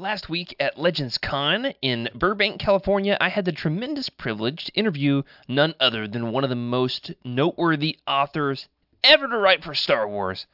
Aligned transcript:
Last 0.00 0.30
week 0.30 0.56
at 0.58 0.78
Legends 0.78 1.18
Con 1.18 1.74
in 1.82 2.08
Burbank, 2.14 2.58
California, 2.58 3.18
I 3.20 3.28
had 3.28 3.44
the 3.44 3.52
tremendous 3.52 4.08
privilege 4.08 4.64
to 4.64 4.72
interview 4.72 5.24
none 5.46 5.74
other 5.78 6.08
than 6.08 6.32
one 6.32 6.42
of 6.42 6.48
the 6.48 6.56
most 6.56 7.12
noteworthy 7.22 7.98
authors 8.06 8.66
ever 9.04 9.28
to 9.28 9.36
write 9.36 9.62
for 9.62 9.74
Star 9.74 10.08
Wars, 10.08 10.46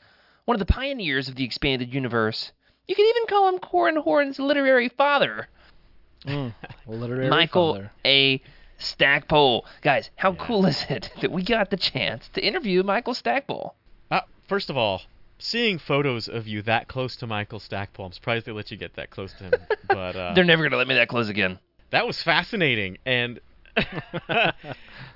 one 0.46 0.56
of 0.56 0.59
the 0.59 0.72
pioneers 0.72 1.29
of 1.29 1.37
the 1.37 1.45
expanded 1.45 1.95
universe. 1.95 2.51
You 2.88 2.96
could 2.96 3.06
even 3.06 3.29
call 3.29 3.48
him 3.48 3.61
Corran 3.61 4.03
Horn's 4.03 4.40
literary 4.40 4.88
father, 4.88 5.47
Mm, 6.26 6.53
literary 6.88 7.28
Michael 7.28 7.74
father. 7.74 7.92
A. 8.04 8.42
Stackpole. 8.78 9.65
Guys, 9.81 10.10
how 10.17 10.35
cool 10.35 10.67
is 10.67 10.85
it 10.88 11.13
that 11.21 11.31
we 11.31 11.44
got 11.44 11.71
the 11.71 11.76
chance 11.76 12.28
to 12.31 12.44
interview 12.44 12.83
Michael 12.83 13.15
Stackpole? 13.15 13.76
Uh, 14.10 14.22
first 14.49 14.71
of 14.71 14.76
all, 14.76 15.03
seeing 15.38 15.78
photos 15.78 16.28
of 16.28 16.46
you 16.46 16.62
that 16.62 16.88
close 16.88 17.16
to 17.16 17.27
Michael 17.27 17.60
Stackpole, 17.60 18.06
I'm 18.06 18.12
surprised 18.12 18.46
they 18.46 18.52
let 18.52 18.70
you 18.70 18.77
get 18.77 18.95
that 18.95 19.10
close 19.10 19.32
to 19.34 19.45
him. 19.45 19.52
But 19.88 20.16
uh, 20.16 20.34
They're 20.34 20.45
never 20.45 20.62
going 20.62 20.72
to 20.72 20.78
let 20.78 20.88
me 20.88 20.94
that 20.94 21.08
close 21.08 21.28
again. 21.28 21.58
that 21.90 22.06
was 22.06 22.22
fascinating, 22.22 22.98
and 23.06 23.41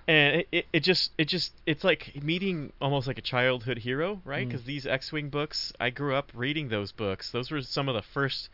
and 0.06 0.44
it, 0.52 0.66
it, 0.72 0.80
just 0.80 1.12
it 1.18 1.26
just 1.28 1.52
it's 1.66 1.84
like 1.84 2.22
meeting 2.22 2.72
almost 2.80 3.06
like 3.06 3.18
a 3.18 3.22
childhood 3.22 3.78
hero, 3.78 4.20
right? 4.24 4.46
Mm. 4.46 4.50
Because 4.50 4.64
these 4.64 4.86
X-wing 4.86 5.28
books, 5.28 5.72
I 5.80 5.90
grew 5.90 6.14
up 6.14 6.30
reading 6.34 6.68
those 6.68 6.92
books. 6.92 7.30
Those 7.30 7.50
were 7.50 7.62
some 7.62 7.88
of 7.88 7.94
the 7.94 8.02
first 8.02 8.48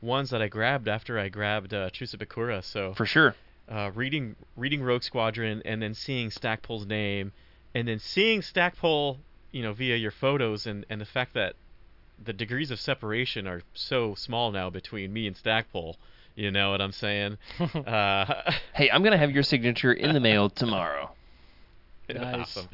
ones 0.00 0.30
that 0.30 0.40
I 0.42 0.48
grabbed 0.48 0.88
after 0.88 1.18
I 1.18 1.28
grabbed 1.28 1.74
uh, 1.74 1.90
Truce 1.90 2.14
of 2.14 2.20
Bakura. 2.20 2.64
So 2.64 2.94
For 2.94 3.06
sure. 3.06 3.34
uh, 3.68 3.90
reading 3.94 4.36
reading 4.56 4.82
Rogue 4.82 5.02
Squadron 5.02 5.62
and 5.64 5.82
then 5.82 5.94
seeing 5.94 6.30
Stackpole's 6.30 6.86
name 6.86 7.32
and 7.74 7.86
then 7.86 7.98
seeing 7.98 8.42
Stackpole, 8.42 9.18
you 9.52 9.62
know, 9.62 9.72
via 9.72 9.96
your 9.96 10.10
photos 10.10 10.66
and, 10.66 10.86
and 10.88 11.00
the 11.00 11.06
fact 11.06 11.34
that 11.34 11.54
the 12.22 12.32
degrees 12.32 12.70
of 12.70 12.78
separation 12.78 13.46
are 13.46 13.62
so 13.74 14.14
small 14.14 14.52
now 14.52 14.70
between 14.70 15.12
me 15.12 15.26
and 15.26 15.36
Stackpole. 15.36 15.96
You 16.34 16.50
know 16.50 16.70
what 16.70 16.80
I'm 16.80 16.92
saying? 16.92 17.38
uh, 17.60 18.52
Hey, 18.74 18.90
I'm 18.90 19.02
going 19.02 19.12
to 19.12 19.18
have 19.18 19.30
your 19.30 19.42
signature 19.42 19.92
in 19.92 20.14
the 20.14 20.20
mail 20.20 20.50
tomorrow. 20.50 21.10
Nice. 22.12 22.56
awesome. 22.56 22.68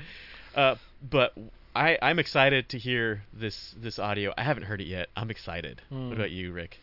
Uh, 0.54 0.76
but 1.10 1.34
I, 1.74 1.98
I'm 2.00 2.18
excited 2.18 2.70
to 2.70 2.78
hear 2.78 3.22
this 3.34 3.74
this 3.78 3.98
audio. 3.98 4.32
I 4.38 4.42
haven't 4.42 4.62
heard 4.62 4.80
it 4.80 4.86
yet. 4.86 5.10
I'm 5.14 5.30
excited. 5.30 5.82
Hmm. 5.90 6.08
What 6.08 6.14
about 6.16 6.30
you, 6.30 6.52
Rick? 6.52 6.78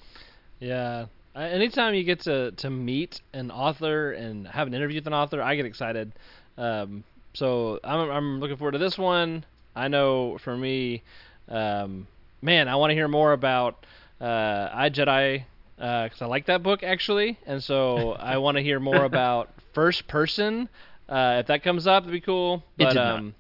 Yeah. 0.60 1.08
I, 1.34 1.46
anytime 1.46 1.96
you 1.96 2.04
get 2.04 2.20
to, 2.22 2.52
to 2.52 2.70
meet 2.70 3.22
an 3.34 3.50
author 3.50 4.12
and 4.12 4.48
have 4.48 4.68
an 4.68 4.76
interview 4.76 5.00
with 5.00 5.08
an 5.08 5.16
author, 5.16 5.42
I 5.42 5.56
get 5.56 5.66
excited. 5.66 6.12
Um, 6.56 7.04
so 7.34 7.80
I'm 7.84 8.12
I'm 8.12 8.40
looking 8.40 8.58
forward 8.58 8.74
to 8.74 8.78
this 8.78 9.00
one. 9.00 9.46
I 9.76 9.88
know 9.88 10.38
for 10.40 10.56
me, 10.56 11.04
um, 11.50 12.08
man, 12.42 12.68
I 12.68 12.76
want 12.76 12.92
to 12.92 12.96
hear 12.96 13.08
more 13.08 13.34
about 13.34 13.86
uh, 14.22 14.70
I 14.74 14.90
Jedi 14.90 15.44
because 15.78 16.22
I 16.22 16.26
like 16.26 16.46
that 16.46 16.64
book 16.64 16.84
actually, 16.84 17.38
and 17.46 17.62
so 17.64 18.12
I 18.20 18.38
want 18.38 18.58
to 18.58 18.64
hear 18.64 18.80
more 18.80 19.04
about 19.04 19.50
first 19.74 20.08
person. 20.08 20.70
Uh, 21.10 21.38
if 21.42 21.48
that 21.48 21.64
comes 21.64 21.88
up, 21.88 22.04
that'd 22.04 22.12
be 22.14 22.22
cool. 22.22 22.64
It 22.78 22.86
But 22.86 22.90
did 22.90 22.96
not. 22.96 23.16
um, 23.20 23.36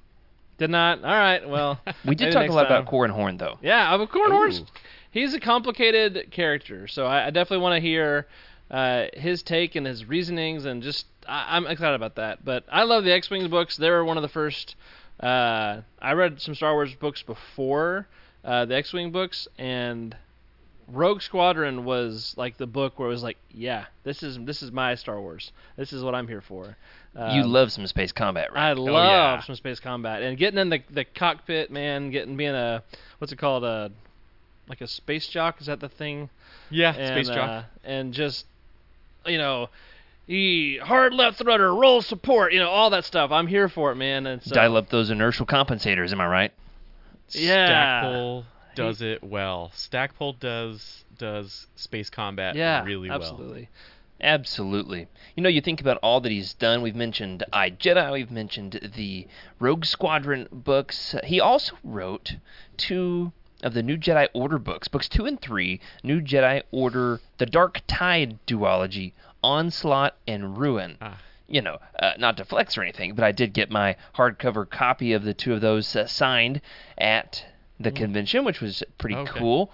did 0.58 0.70
not. 0.70 1.04
All 1.04 1.12
right. 1.16 1.48
Well, 1.48 1.80
We 2.06 2.16
did 2.16 2.34
talk 2.34 2.50
a 2.50 2.52
lot 2.54 2.68
time. 2.68 2.82
about 2.82 2.92
Corran 2.92 3.10
Horn, 3.12 3.38
though. 3.38 3.58
Yeah, 3.62 3.96
course. 4.10 4.32
Horns. 4.32 4.60
Ooh. 4.60 4.66
He's 5.12 5.34
a 5.34 5.40
complicated 5.40 6.32
character, 6.32 6.88
so 6.88 7.06
I, 7.06 7.28
I 7.28 7.30
definitely 7.30 7.62
want 7.64 7.76
to 7.76 7.82
hear 7.88 8.28
uh, 8.72 9.06
his 9.14 9.44
take 9.44 9.76
and 9.76 9.86
his 9.86 10.06
reasonings, 10.06 10.66
and 10.66 10.82
just 10.82 11.06
I, 11.28 11.56
I'm 11.56 11.68
excited 11.68 11.96
about 11.96 12.16
that. 12.16 12.44
But 12.44 12.66
I 12.70 12.84
love 12.84 13.04
the 13.04 13.14
X-wing 13.14 13.48
books. 13.50 13.78
They 13.78 13.90
were 13.92 14.04
one 14.04 14.18
of 14.18 14.24
the 14.24 14.30
first. 14.30 14.76
Uh, 15.24 15.82
I 16.02 16.14
read 16.14 16.42
some 16.42 16.54
Star 16.54 16.74
Wars 16.74 16.94
books 16.96 17.22
before 17.24 18.08
uh, 18.44 18.66
the 18.66 18.76
X-wing 18.76 19.12
books, 19.12 19.48
and 19.58 20.16
Rogue 20.88 21.22
Squadron 21.22 21.86
was 21.86 22.34
like 22.38 22.58
the 22.58 22.68
book 22.68 23.00
where 23.00 23.08
it 23.08 23.12
was 23.12 23.24
like, 23.24 23.38
yeah, 23.54 23.86
this 24.04 24.22
is 24.22 24.38
this 24.42 24.62
is 24.62 24.72
my 24.72 24.96
Star 24.96 25.22
Wars. 25.22 25.52
This 25.78 25.94
is 25.94 26.04
what 26.04 26.14
I'm 26.14 26.28
here 26.28 26.42
for. 26.42 26.76
you 27.16 27.22
Um, 27.22 27.52
love 27.52 27.72
some 27.72 27.88
space 27.88 28.12
combat, 28.12 28.52
right? 28.54 28.70
I 28.70 28.74
love 28.74 29.40
yeah. 29.40 29.42
some 29.42 29.56
space 29.56 29.80
combat 29.80 30.22
and 30.24 30.38
getting 30.38 30.60
in 30.60 30.70
the 30.70 30.84
the 30.90 31.06
cockpit, 31.06 31.72
man. 31.72 32.10
Getting 32.12 32.36
being 32.36 32.56
a 32.56 32.84
what's 33.20 33.32
it 33.32 33.38
called 33.38 33.64
a 33.64 33.92
like 34.68 34.82
a 34.82 34.88
space 34.88 35.28
jock? 35.30 35.62
Is 35.62 35.68
that 35.68 35.80
the 35.80 35.90
thing? 35.90 36.30
Yeah, 36.70 36.94
and, 36.94 37.14
Space 37.14 37.34
Jock. 37.34 37.50
uh, 37.50 37.64
and 37.84 38.14
just 38.14 38.46
you 39.26 39.38
know, 39.38 39.70
he 40.28 40.78
hard 40.78 41.14
left 41.14 41.42
rudder, 41.44 41.74
roll 41.74 42.02
support, 42.02 42.54
you 42.54 42.60
know, 42.60 42.70
all 42.70 42.90
that 42.92 43.06
stuff. 43.06 43.32
I'm 43.32 43.48
here 43.48 43.70
for 43.70 43.92
it, 43.92 43.96
man. 43.96 44.26
And 44.26 44.42
so, 44.42 44.56
Dial 44.56 44.78
up 44.78 44.90
those 44.90 45.10
inertial 45.10 45.46
compensators, 45.46 46.12
am 46.12 46.22
I 46.22 46.28
right? 46.28 46.54
Yeah. 47.30 48.02
Stackpole 48.02 48.46
does 48.76 49.02
it 49.02 49.24
well. 49.24 49.72
Stackpole 49.74 50.34
does 50.34 51.04
does 51.18 51.68
space 51.76 52.10
combat 52.10 52.56
yeah, 52.56 52.84
really 52.84 53.10
well. 53.10 53.22
absolutely. 53.22 53.70
Absolutely. 54.22 55.08
You 55.36 55.44
know, 55.44 55.50
you 55.50 55.60
think 55.60 55.82
about 55.82 55.98
all 56.02 56.22
that 56.22 56.32
he's 56.32 56.54
done. 56.54 56.82
We've 56.82 56.96
mentioned 56.96 57.44
I 57.52 57.70
Jedi. 57.70 58.14
We've 58.14 58.32
mentioned 58.32 58.92
the 58.96 59.28
Rogue 59.60 59.86
Squadron 59.86 60.48
books. 60.52 61.16
He 61.26 61.42
also 61.42 61.76
wrote 61.84 62.38
two 62.78 63.34
of 63.62 63.74
the 63.74 63.84
New 63.84 63.98
Jedi 63.98 64.28
Order 64.34 64.60
books, 64.60 64.88
books 64.88 65.10
two 65.10 65.26
and 65.26 65.42
three. 65.42 65.82
New 66.04 66.22
Jedi 66.22 66.64
Order, 66.72 67.20
the 67.38 67.46
Dark 67.46 67.82
Tide 67.88 68.40
duology, 68.48 69.12
Onslaught 69.44 70.16
and 70.28 70.58
Ruin. 70.58 70.98
Ah. 71.02 71.18
You 71.48 71.62
know, 71.62 71.78
uh, 72.00 72.14
not 72.18 72.38
to 72.38 72.46
flex 72.46 72.78
or 72.78 72.82
anything, 72.84 73.14
but 73.16 73.26
I 73.26 73.32
did 73.32 73.54
get 73.54 73.70
my 73.70 73.98
hardcover 74.16 74.68
copy 74.68 75.14
of 75.14 75.24
the 75.24 75.34
two 75.34 75.54
of 75.54 75.62
those 75.62 75.96
uh, 75.96 76.08
signed 76.08 76.62
at 76.98 77.46
the 77.80 77.92
convention, 77.92 78.46
which 78.46 78.62
was 78.62 78.82
pretty 78.98 79.16
Okay. 79.16 79.40
cool. 79.40 79.72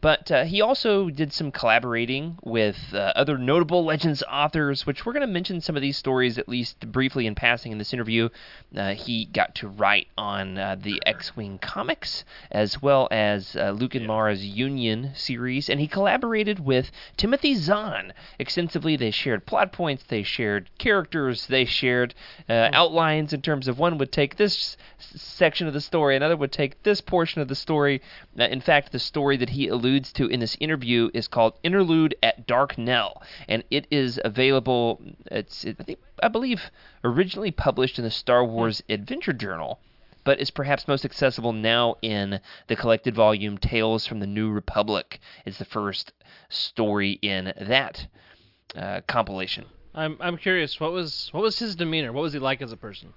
But 0.00 0.30
uh, 0.30 0.44
he 0.44 0.60
also 0.60 1.10
did 1.10 1.32
some 1.32 1.52
collaborating 1.52 2.38
with 2.42 2.76
uh, 2.92 3.12
other 3.14 3.38
notable 3.38 3.84
Legends 3.84 4.22
authors, 4.30 4.86
which 4.86 5.06
we're 5.06 5.12
going 5.12 5.26
to 5.26 5.32
mention 5.32 5.60
some 5.60 5.76
of 5.76 5.82
these 5.82 5.96
stories 5.96 6.38
at 6.38 6.48
least 6.48 6.90
briefly 6.92 7.26
in 7.26 7.34
passing 7.34 7.72
in 7.72 7.78
this 7.78 7.92
interview. 7.92 8.28
Uh, 8.76 8.94
he 8.94 9.26
got 9.26 9.54
to 9.56 9.68
write 9.68 10.08
on 10.18 10.58
uh, 10.58 10.76
the 10.80 11.00
X 11.06 11.36
Wing 11.36 11.58
comics 11.58 12.24
as 12.50 12.82
well 12.82 13.08
as 13.10 13.56
uh, 13.56 13.70
Luke 13.70 13.94
and 13.94 14.06
Mara's 14.06 14.44
Union 14.44 15.10
series, 15.14 15.68
and 15.68 15.80
he 15.80 15.86
collaborated 15.86 16.64
with 16.64 16.90
Timothy 17.16 17.54
Zahn 17.54 18.12
extensively. 18.38 18.96
They 18.96 19.10
shared 19.10 19.46
plot 19.46 19.72
points, 19.72 20.04
they 20.08 20.22
shared 20.22 20.68
characters, 20.78 21.46
they 21.46 21.64
shared 21.64 22.14
uh, 22.48 22.70
outlines 22.72 23.32
in 23.32 23.42
terms 23.42 23.68
of 23.68 23.78
one 23.78 23.98
would 23.98 24.12
take 24.12 24.36
this 24.36 24.76
s- 24.98 25.20
section 25.20 25.66
of 25.66 25.72
the 25.72 25.80
story, 25.80 26.16
another 26.16 26.36
would 26.36 26.52
take 26.52 26.82
this 26.82 27.00
portion 27.00 27.40
of 27.40 27.48
the 27.48 27.54
story. 27.54 28.02
Uh, 28.38 28.44
in 28.44 28.60
fact, 28.60 28.92
the 28.92 28.98
story 28.98 29.36
that 29.36 29.50
he 29.50 29.68
alludes 29.76 30.12
to 30.14 30.26
in 30.26 30.40
this 30.40 30.56
interview 30.60 31.10
is 31.14 31.28
called 31.28 31.58
Interlude 31.62 32.14
at 32.22 32.46
Darkknell, 32.46 33.22
and 33.48 33.62
it 33.70 33.86
is 33.90 34.20
available. 34.24 35.00
It's 35.26 35.64
it, 35.64 35.76
I, 35.78 35.84
think, 35.84 35.98
I 36.22 36.28
believe 36.28 36.70
originally 37.04 37.50
published 37.50 37.98
in 37.98 38.04
the 38.04 38.10
Star 38.10 38.44
Wars 38.44 38.82
Adventure 38.88 39.32
Journal, 39.32 39.80
but 40.24 40.40
is 40.40 40.50
perhaps 40.50 40.88
most 40.88 41.04
accessible 41.04 41.52
now 41.52 41.96
in 42.02 42.40
the 42.66 42.76
collected 42.76 43.14
volume 43.14 43.58
Tales 43.58 44.06
from 44.06 44.20
the 44.20 44.26
New 44.26 44.50
Republic. 44.50 45.20
It's 45.44 45.58
the 45.58 45.64
first 45.64 46.12
story 46.48 47.18
in 47.22 47.52
that 47.60 48.06
uh, 48.74 49.00
compilation. 49.06 49.66
I'm 49.94 50.16
I'm 50.20 50.36
curious. 50.36 50.80
What 50.80 50.92
was 50.92 51.28
what 51.32 51.42
was 51.42 51.58
his 51.58 51.76
demeanor? 51.76 52.12
What 52.12 52.22
was 52.22 52.32
he 52.32 52.38
like 52.38 52.60
as 52.60 52.72
a 52.72 52.76
person? 52.76 53.14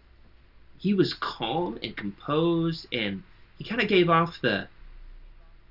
he 0.79 0.93
was 0.93 1.13
calm 1.13 1.77
and 1.83 1.95
composed 1.95 2.87
and 2.91 3.21
he 3.57 3.63
kind 3.65 3.81
of 3.81 3.87
gave 3.87 4.09
off 4.09 4.39
the 4.41 4.67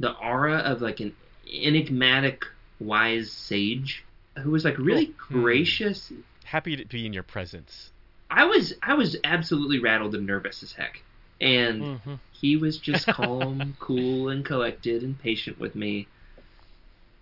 the 0.01 0.13
aura 0.13 0.59
of 0.59 0.81
like 0.81 1.01
an 1.01 1.13
enigmatic 1.53 2.45
wise 2.81 3.31
sage 3.33 4.05
who 4.43 4.51
was 4.51 4.65
like 4.65 4.79
really 4.79 5.07
Hmm. 5.29 5.43
gracious 5.43 6.13
Happy 6.45 6.77
to 6.77 6.85
be 6.87 7.05
in 7.07 7.13
your 7.13 7.23
presence. 7.25 7.91
i 8.31 8.45
was 8.45 8.75
i 8.83 8.95
was 8.95 9.17
absolutely 9.25 9.79
rattled 9.81 10.15
and 10.15 10.27
nervous 10.27 10.63
as 10.63 10.73
heck 10.73 11.03
and 11.41 11.83
Mm-hmm. 11.83 12.15
he 12.33 12.57
was 12.57 12.79
just 12.79 13.07
calm 13.19 13.77
cool 13.81 14.29
and 14.29 14.45
collected 14.45 15.03
and 15.03 15.19
patient 15.19 15.59
with 15.59 15.75
me 15.75 16.07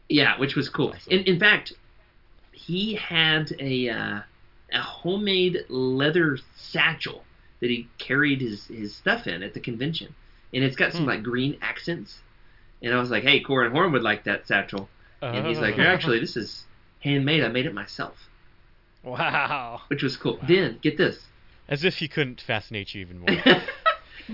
yeah 0.09 0.39
which 0.39 0.55
was 0.57 0.69
cool 0.69 0.93
Awesome. 0.95 1.13
in, 1.13 1.21
in 1.25 1.41
fact 1.41 1.73
he 2.53 2.95
had 2.95 3.53
a 3.61 3.89
uh, 3.89 4.21
a 4.73 4.81
homemade 4.81 5.59
leather 5.69 6.39
satchel 6.57 7.23
that 7.61 7.71
he 7.71 7.89
carried 7.99 8.41
his, 8.41 8.67
his 8.67 8.95
stuff 8.97 9.27
in 9.27 9.43
at 9.43 9.55
the 9.55 9.61
convention 9.61 10.15
and 10.53 10.63
it's 10.65 10.77
got 10.77 10.93
some 10.93 11.03
Hmm. 11.03 11.09
like 11.09 11.23
green 11.23 11.59
accents 11.63 12.21
and 12.83 12.95
i 12.95 12.99
was 12.99 13.11
like 13.11 13.23
hey 13.23 13.43
Corran 13.43 13.73
Horn 13.73 13.93
would 13.93 14.03
like 14.03 14.25
that 14.25 14.47
satchel 14.47 14.89
and 15.23 15.47
he's 15.47 15.59
like 15.59 15.77
Oh. 15.79 15.83
actually 15.83 16.21
this 16.21 16.37
is 16.37 16.65
handmade 17.01 17.43
i 17.45 17.49
made 17.49 17.67
it 17.67 17.75
myself 17.75 18.17
Wow. 19.03 19.83
which 19.89 20.03
was 20.03 20.17
cool 20.17 20.39
then 20.47 20.79
get 20.83 20.97
this 20.97 21.19
As 21.69 21.85
if 21.85 21.95
he 21.97 22.09
couldn't 22.09 22.41
fascinate 22.41 22.95
you 22.95 23.01
even 23.01 23.19
more. 23.21 23.29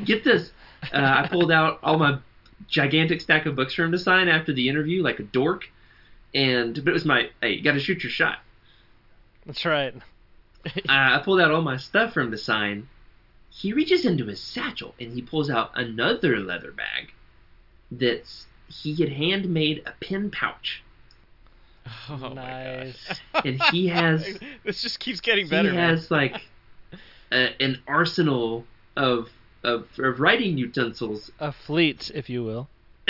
Get 0.04 0.24
this. 0.24 0.50
Uh, 0.92 0.96
I 1.24 1.28
pulled 1.30 1.52
out 1.52 1.78
all 1.82 1.98
my 1.98 2.18
gigantic 2.68 3.20
stack 3.20 3.44
of 3.46 3.54
books 3.56 3.74
for 3.74 3.84
him 3.84 3.92
to 3.92 3.98
sign 3.98 4.28
after 4.28 4.52
the 4.54 4.68
interview, 4.70 5.02
like 5.02 5.18
a 5.18 5.22
dork. 5.22 5.64
And 6.34 6.74
but 6.74 6.88
it 6.90 6.92
was 6.94 7.04
my 7.04 7.28
hey, 7.42 7.52
you 7.54 7.62
got 7.62 7.72
to 7.72 7.80
shoot 7.80 8.02
your 8.02 8.10
shot. 8.10 8.38
That's 9.46 9.64
right. 9.66 9.94
Uh, 10.64 10.70
I 10.88 11.20
pulled 11.24 11.40
out 11.40 11.50
all 11.50 11.60
my 11.60 11.76
stuff 11.76 12.12
for 12.14 12.20
him 12.20 12.30
to 12.30 12.38
sign. 12.38 12.88
He 13.50 13.72
reaches 13.72 14.06
into 14.06 14.26
his 14.26 14.40
satchel 14.40 14.94
and 15.00 15.12
he 15.12 15.20
pulls 15.20 15.50
out 15.50 15.72
another 15.74 16.38
leather 16.38 16.70
bag. 16.70 17.12
That's 17.98 18.46
he 18.68 18.94
had 18.94 19.10
handmade 19.12 19.82
a 19.86 19.92
pen 20.04 20.30
pouch 20.30 20.82
Oh 22.08 22.16
my 22.16 22.34
Nice. 22.34 23.08
gosh. 23.08 23.20
And 23.44 23.62
he 23.70 23.88
has- 23.88 24.38
this 24.64 24.82
just 24.82 25.00
keeps 25.00 25.20
getting 25.20 25.46
he 25.46 25.50
better. 25.50 25.72
man. 25.72 25.90
has 25.90 26.10
like 26.10 26.42
a, 27.30 27.50
an 27.62 27.82
arsenal 27.86 28.64
of, 28.96 29.28
of 29.64 29.86
of 29.98 30.20
writing 30.20 30.58
utensils. 30.58 31.30
A 31.40 31.52
fleet, 31.52 32.10
if 32.14 32.28
you 32.28 32.44
will. 32.44 32.68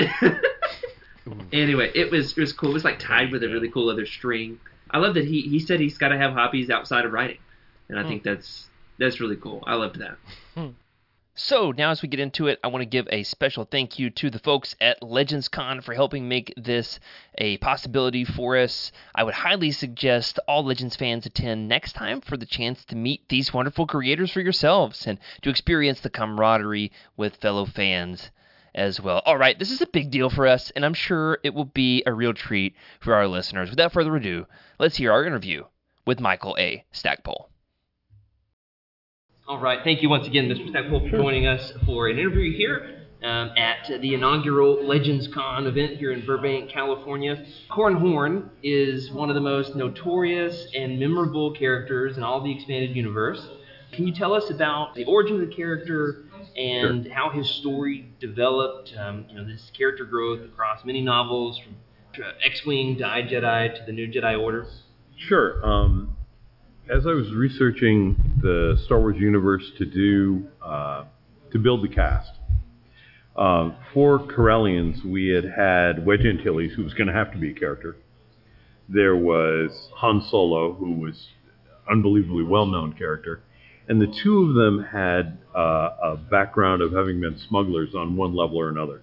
anyway, 1.53 1.91
it 1.95 2.11
was 2.11 2.33
it 2.33 2.41
was 2.41 2.53
cool. 2.53 2.71
It 2.71 2.75
was 2.75 2.85
like 2.85 2.99
tied 2.99 3.31
with 3.31 3.43
a 3.43 3.49
really 3.49 3.71
cool 3.71 3.87
leather 3.87 4.07
string. 4.07 4.59
I 4.91 4.99
love 4.99 5.15
that 5.15 5.25
he 5.27 5.43
he 5.43 5.59
said 5.59 5.81
he's 5.81 5.99
got 5.99 6.09
to 6.09 6.19
have 6.19 6.33
hobbies 6.33 6.71
outside 6.71 7.05
of 7.05 7.13
writing, 7.13 7.39
and 7.89 7.99
I 7.99 8.03
hmm. 8.03 8.09
think 8.09 8.23
that's 8.23 8.69
that's 8.99 9.21
really 9.21 9.37
cool. 9.37 9.63
I 9.67 9.75
loved 9.75 9.99
that. 9.99 10.17
Hmm. 10.55 10.69
So, 11.35 11.71
now 11.71 11.91
as 11.91 12.03
we 12.03 12.09
get 12.09 12.21
into 12.21 12.49
it, 12.49 12.61
I 12.63 12.69
want 12.69 12.83
to 12.83 12.87
give 12.87 13.09
a 13.11 13.23
special 13.23 13.65
thank 13.65 13.99
you 13.99 14.11
to 14.11 14.29
the 14.29 14.39
folks 14.39 14.77
at 14.83 15.03
Legends 15.03 15.49
Con 15.49 15.81
for 15.81 15.95
helping 15.95 16.29
make 16.29 16.53
this 16.59 17.01
a 17.39 17.57
possibility 17.57 18.23
for 18.23 18.59
us. 18.59 18.93
I 19.15 19.25
would 19.25 19.33
highly 19.33 19.71
suggest 19.71 20.39
all 20.47 20.63
Legends 20.63 20.95
fans 20.95 21.25
attend 21.25 21.69
next 21.69 21.95
time 21.95 22.21
for 22.21 22.37
the 22.37 22.45
chance 22.45 22.85
to 22.85 22.97
meet 22.97 23.31
these 23.31 23.55
wonderful 23.55 23.87
creators 23.87 24.31
for 24.31 24.43
yourselves 24.43 25.07
and 25.07 25.19
to 25.41 25.49
experience 25.49 26.01
the 26.01 26.11
camaraderie 26.11 26.93
with 27.17 27.37
fellow 27.37 27.65
fans 27.65 28.31
as 28.75 29.01
well. 29.01 29.23
All 29.25 29.39
right, 29.39 29.59
this 29.59 29.71
is 29.71 29.81
a 29.81 29.87
big 29.87 30.11
deal 30.11 30.29
for 30.29 30.47
us, 30.47 30.71
and 30.73 30.85
I'm 30.85 30.93
sure 30.93 31.39
it 31.43 31.55
will 31.55 31.65
be 31.65 32.03
a 32.05 32.13
real 32.13 32.35
treat 32.35 32.75
for 33.01 33.15
our 33.15 33.27
listeners. 33.27 33.71
Without 33.71 33.93
further 33.93 34.15
ado, 34.17 34.47
let's 34.79 34.97
hear 34.97 35.11
our 35.11 35.25
interview 35.25 35.65
with 36.05 36.21
Michael 36.21 36.57
A. 36.59 36.85
Stackpole. 36.93 37.52
All 39.49 39.59
right. 39.59 39.81
Thank 39.83 40.03
you 40.03 40.09
once 40.09 40.29
again, 40.29 40.49
Mr. 40.49 40.69
Stackpole, 40.69 41.01
for 41.11 41.17
joining 41.17 41.49
us 41.49 41.73
for 41.85 42.07
an 42.07 42.17
interview 42.17 42.57
here 42.57 43.09
um, 43.25 43.51
at 43.57 43.89
the 44.01 44.15
inaugural 44.15 44.87
Legends 44.87 45.27
Con 45.35 45.67
event 45.67 45.97
here 45.97 46.13
in 46.13 46.25
Burbank, 46.25 46.71
California. 46.71 47.45
Corran 47.69 47.99
Horn 47.99 48.51
is 48.63 49.11
one 49.11 49.31
of 49.31 49.35
the 49.35 49.41
most 49.41 49.75
notorious 49.75 50.69
and 50.77 51.01
memorable 51.01 51.53
characters 51.55 52.17
in 52.17 52.23
all 52.23 52.41
the 52.41 52.53
expanded 52.55 52.95
universe. 52.95 53.45
Can 53.91 54.07
you 54.07 54.15
tell 54.15 54.33
us 54.33 54.49
about 54.49 54.95
the 54.95 55.05
origin 55.07 55.43
of 55.43 55.49
the 55.49 55.55
character 55.55 56.25
and 56.57 57.11
how 57.11 57.31
his 57.31 57.51
story 57.51 58.13
developed? 58.21 58.95
Um, 58.97 59.27
you 59.29 59.35
know, 59.35 59.45
this 59.45 59.73
character 59.77 60.05
growth 60.05 60.45
across 60.45 60.85
many 60.85 61.01
novels, 61.01 61.59
from 61.59 61.75
uh, 62.25 62.31
X-wing 62.47 62.99
to 62.99 63.07
I 63.09 63.23
Jedi 63.23 63.75
to 63.75 63.83
the 63.87 63.93
New 63.93 64.07
Jedi 64.07 64.41
Order. 64.41 64.69
Sure. 65.17 65.67
Um, 65.67 66.17
as 66.89 67.07
I 67.07 67.13
was 67.13 67.33
researching 67.33 68.17
the 68.43 68.77
Star 68.85 68.99
Wars 68.99 69.17
universe 69.17 69.65
to 69.79 69.85
do 69.85 70.49
uh, 70.65 71.05
to 71.53 71.59
build 71.59 71.85
the 71.85 71.89
cast, 71.89 72.33
um, 73.37 73.77
for 73.95 74.19
Corellians 74.19 75.05
we 75.05 75.29
had 75.29 75.45
had 75.45 76.05
Wedge 76.05 76.25
Antilles, 76.25 76.73
who 76.75 76.83
was 76.83 76.93
going 76.95 77.07
to 77.07 77.13
have 77.13 77.31
to 77.33 77.39
be 77.39 77.51
a 77.51 77.55
character. 77.55 77.97
There 78.89 79.17
was 79.17 79.71
Han 79.97 80.27
Solo, 80.29 80.73
who 80.75 80.95
was 80.95 81.29
unbelievably 81.91 82.45
well-known 82.45 82.95
character, 82.95 83.43
and 83.89 84.01
the 84.01 84.13
two 84.23 84.49
of 84.49 84.55
them 84.55 84.85
had 84.93 85.39
uh, 85.55 85.91
a 86.03 86.17
background 86.17 86.83
of 86.83 86.93
having 86.93 87.21
been 87.21 87.39
smugglers 87.49 87.95
on 87.95 88.17
one 88.17 88.35
level 88.35 88.59
or 88.59 88.69
another. 88.69 89.03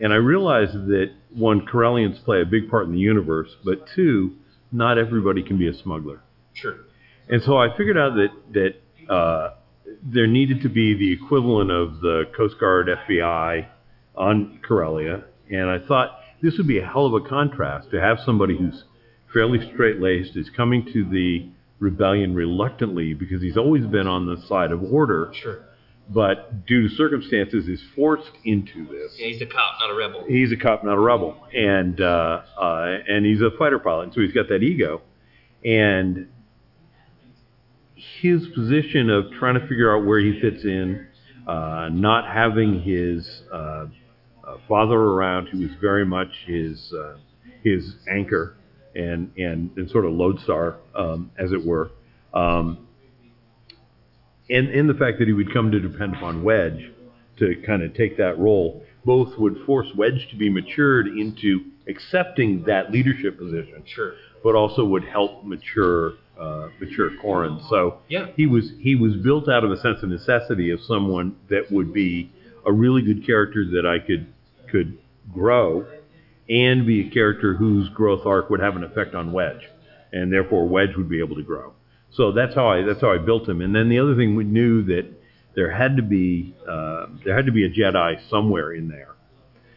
And 0.00 0.12
I 0.12 0.16
realized 0.16 0.72
that 0.72 1.12
one, 1.32 1.66
Corellians 1.66 2.24
play 2.24 2.40
a 2.40 2.46
big 2.46 2.70
part 2.70 2.86
in 2.86 2.92
the 2.92 2.98
universe, 2.98 3.50
but 3.64 3.86
two, 3.94 4.36
not 4.72 4.98
everybody 4.98 5.42
can 5.42 5.58
be 5.58 5.68
a 5.68 5.74
smuggler. 5.74 6.22
Sure. 6.54 6.76
And 7.28 7.42
so 7.42 7.56
I 7.58 7.76
figured 7.76 7.98
out 7.98 8.14
that 8.14 8.28
that 8.52 9.12
uh, 9.12 9.54
there 10.02 10.26
needed 10.26 10.62
to 10.62 10.68
be 10.68 10.94
the 10.94 11.12
equivalent 11.12 11.70
of 11.70 12.00
the 12.00 12.24
Coast 12.36 12.56
Guard 12.58 12.88
FBI 12.88 13.66
on 14.16 14.60
Corellia, 14.66 15.24
and 15.50 15.68
I 15.70 15.78
thought 15.86 16.18
this 16.42 16.56
would 16.58 16.66
be 16.68 16.78
a 16.78 16.86
hell 16.86 17.06
of 17.06 17.14
a 17.14 17.26
contrast 17.28 17.90
to 17.90 18.00
have 18.00 18.18
somebody 18.24 18.56
who's 18.56 18.84
fairly 19.32 19.58
straight-laced 19.72 20.36
is 20.36 20.48
coming 20.56 20.84
to 20.92 21.04
the 21.10 21.48
rebellion 21.80 22.34
reluctantly 22.34 23.14
because 23.14 23.42
he's 23.42 23.56
always 23.56 23.84
been 23.86 24.06
on 24.06 24.26
the 24.26 24.36
side 24.46 24.70
of 24.70 24.82
order, 24.82 25.30
Sure. 25.34 25.58
but 26.10 26.64
due 26.66 26.88
to 26.88 26.94
circumstances 26.94 27.66
is 27.66 27.82
forced 27.96 28.30
into 28.44 28.86
this. 28.86 29.16
Yeah, 29.18 29.26
he's 29.28 29.42
a 29.42 29.46
cop, 29.46 29.74
not 29.80 29.90
a 29.90 29.94
rebel. 29.94 30.24
He's 30.28 30.52
a 30.52 30.56
cop, 30.56 30.84
not 30.84 30.94
a 30.96 31.00
rebel, 31.00 31.36
and 31.52 32.00
uh, 32.00 32.42
uh, 32.60 32.98
and 33.08 33.24
he's 33.26 33.40
a 33.40 33.50
fighter 33.58 33.78
pilot, 33.80 34.14
so 34.14 34.20
he's 34.20 34.32
got 34.32 34.48
that 34.50 34.62
ego, 34.62 35.00
and 35.64 36.28
his 38.20 38.46
position 38.48 39.10
of 39.10 39.30
trying 39.38 39.54
to 39.54 39.66
figure 39.66 39.94
out 39.94 40.04
where 40.04 40.18
he 40.18 40.40
fits 40.40 40.64
in, 40.64 41.06
uh, 41.46 41.88
not 41.92 42.26
having 42.32 42.82
his 42.82 43.42
uh, 43.52 43.56
uh, 43.56 43.86
father 44.68 44.96
around, 44.98 45.46
who 45.48 45.60
was 45.60 45.70
very 45.80 46.04
much 46.04 46.28
his 46.46 46.92
uh, 46.92 47.16
his 47.62 47.94
anchor 48.10 48.56
and 48.94 49.30
and 49.36 49.70
and 49.76 49.90
sort 49.90 50.04
of 50.04 50.12
lodestar, 50.12 50.76
um, 50.94 51.30
as 51.38 51.52
it 51.52 51.64
were. 51.64 51.90
Um, 52.32 52.86
and, 54.50 54.68
and 54.68 54.88
the 54.90 54.94
fact 54.94 55.18
that 55.20 55.26
he 55.26 55.32
would 55.32 55.52
come 55.52 55.70
to 55.70 55.80
depend 55.80 56.16
upon 56.16 56.42
Wedge 56.42 56.90
to 57.38 57.62
kind 57.66 57.82
of 57.82 57.94
take 57.94 58.18
that 58.18 58.38
role, 58.38 58.82
both 59.04 59.38
would 59.38 59.56
force 59.64 59.88
Wedge 59.96 60.28
to 60.30 60.36
be 60.36 60.50
matured 60.50 61.08
into 61.08 61.60
accepting 61.88 62.64
that 62.66 62.90
leadership 62.92 63.38
position, 63.38 63.82
Sure. 63.86 64.14
but 64.42 64.54
also 64.54 64.84
would 64.84 65.04
help 65.04 65.44
mature 65.44 66.14
uh, 66.38 66.68
mature 66.80 67.10
Corran. 67.22 67.60
So 67.68 67.98
Yeah. 68.08 68.26
he 68.36 68.46
was 68.46 68.72
he 68.80 68.94
was 68.94 69.14
built 69.16 69.48
out 69.48 69.64
of 69.64 69.70
a 69.70 69.76
sense 69.80 70.02
of 70.02 70.08
necessity 70.08 70.70
of 70.70 70.80
someone 70.82 71.36
that 71.48 71.70
would 71.70 71.92
be 71.92 72.30
a 72.66 72.72
really 72.72 73.02
good 73.02 73.24
character 73.26 73.64
that 73.72 73.86
I 73.86 73.98
could 74.04 74.26
could 74.70 74.98
grow, 75.32 75.86
and 76.48 76.86
be 76.86 77.06
a 77.06 77.10
character 77.10 77.54
whose 77.54 77.88
growth 77.90 78.26
arc 78.26 78.50
would 78.50 78.60
have 78.60 78.76
an 78.76 78.84
effect 78.84 79.14
on 79.14 79.32
Wedge, 79.32 79.68
and 80.12 80.32
therefore 80.32 80.66
Wedge 80.68 80.96
would 80.96 81.08
be 81.08 81.20
able 81.20 81.36
to 81.36 81.42
grow. 81.42 81.72
So 82.10 82.32
that's 82.32 82.54
how 82.54 82.68
I 82.68 82.82
that's 82.82 83.00
how 83.00 83.12
I 83.12 83.18
built 83.18 83.48
him. 83.48 83.60
And 83.60 83.74
then 83.74 83.88
the 83.88 83.98
other 83.98 84.14
thing 84.16 84.34
we 84.36 84.44
knew 84.44 84.82
that 84.84 85.06
there 85.54 85.70
had 85.70 85.96
to 85.96 86.02
be 86.02 86.54
uh, 86.68 87.06
there 87.24 87.36
had 87.36 87.46
to 87.46 87.52
be 87.52 87.64
a 87.64 87.70
Jedi 87.70 88.28
somewhere 88.28 88.72
in 88.72 88.88
there 88.88 89.08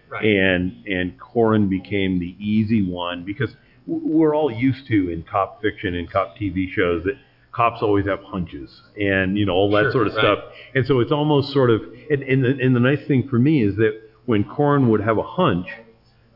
Right. 0.10 0.24
and 0.26 0.86
and 0.88 1.20
Corran 1.20 1.68
became 1.70 2.20
the 2.20 2.36
easy 2.40 2.82
one 2.90 3.24
because 3.26 3.50
we're 3.88 4.36
all 4.36 4.52
used 4.52 4.86
to 4.88 5.10
in 5.10 5.24
cop 5.24 5.62
fiction 5.62 5.96
and 5.96 6.12
cop 6.12 6.38
TV 6.38 6.70
shows 6.70 7.04
that 7.06 7.16
cops 7.52 7.82
always 7.82 8.06
have 8.06 8.22
hunches 8.24 8.82
and 9.00 9.38
you 9.38 9.46
know 9.46 9.54
all 9.54 9.72
that 9.72 9.84
Sure, 9.84 9.92
sort 9.94 10.08
of 10.08 10.14
right. 10.16 10.22
stuff 10.22 10.40
and 10.76 10.86
so 10.86 11.00
it's 11.00 11.12
almost 11.12 11.52
sort 11.54 11.70
of 11.72 11.82
and, 12.12 12.22
and 12.24 12.44
the 12.44 12.50
and 12.64 12.76
the 12.76 12.80
nice 12.80 13.04
thing 13.08 13.28
for 13.28 13.40
me 13.40 13.64
is 13.64 13.76
that 13.78 14.00
when 14.26 14.44
Corran 14.44 14.90
would 14.90 15.02
have 15.02 15.18
a 15.18 15.24
hunch 15.24 15.68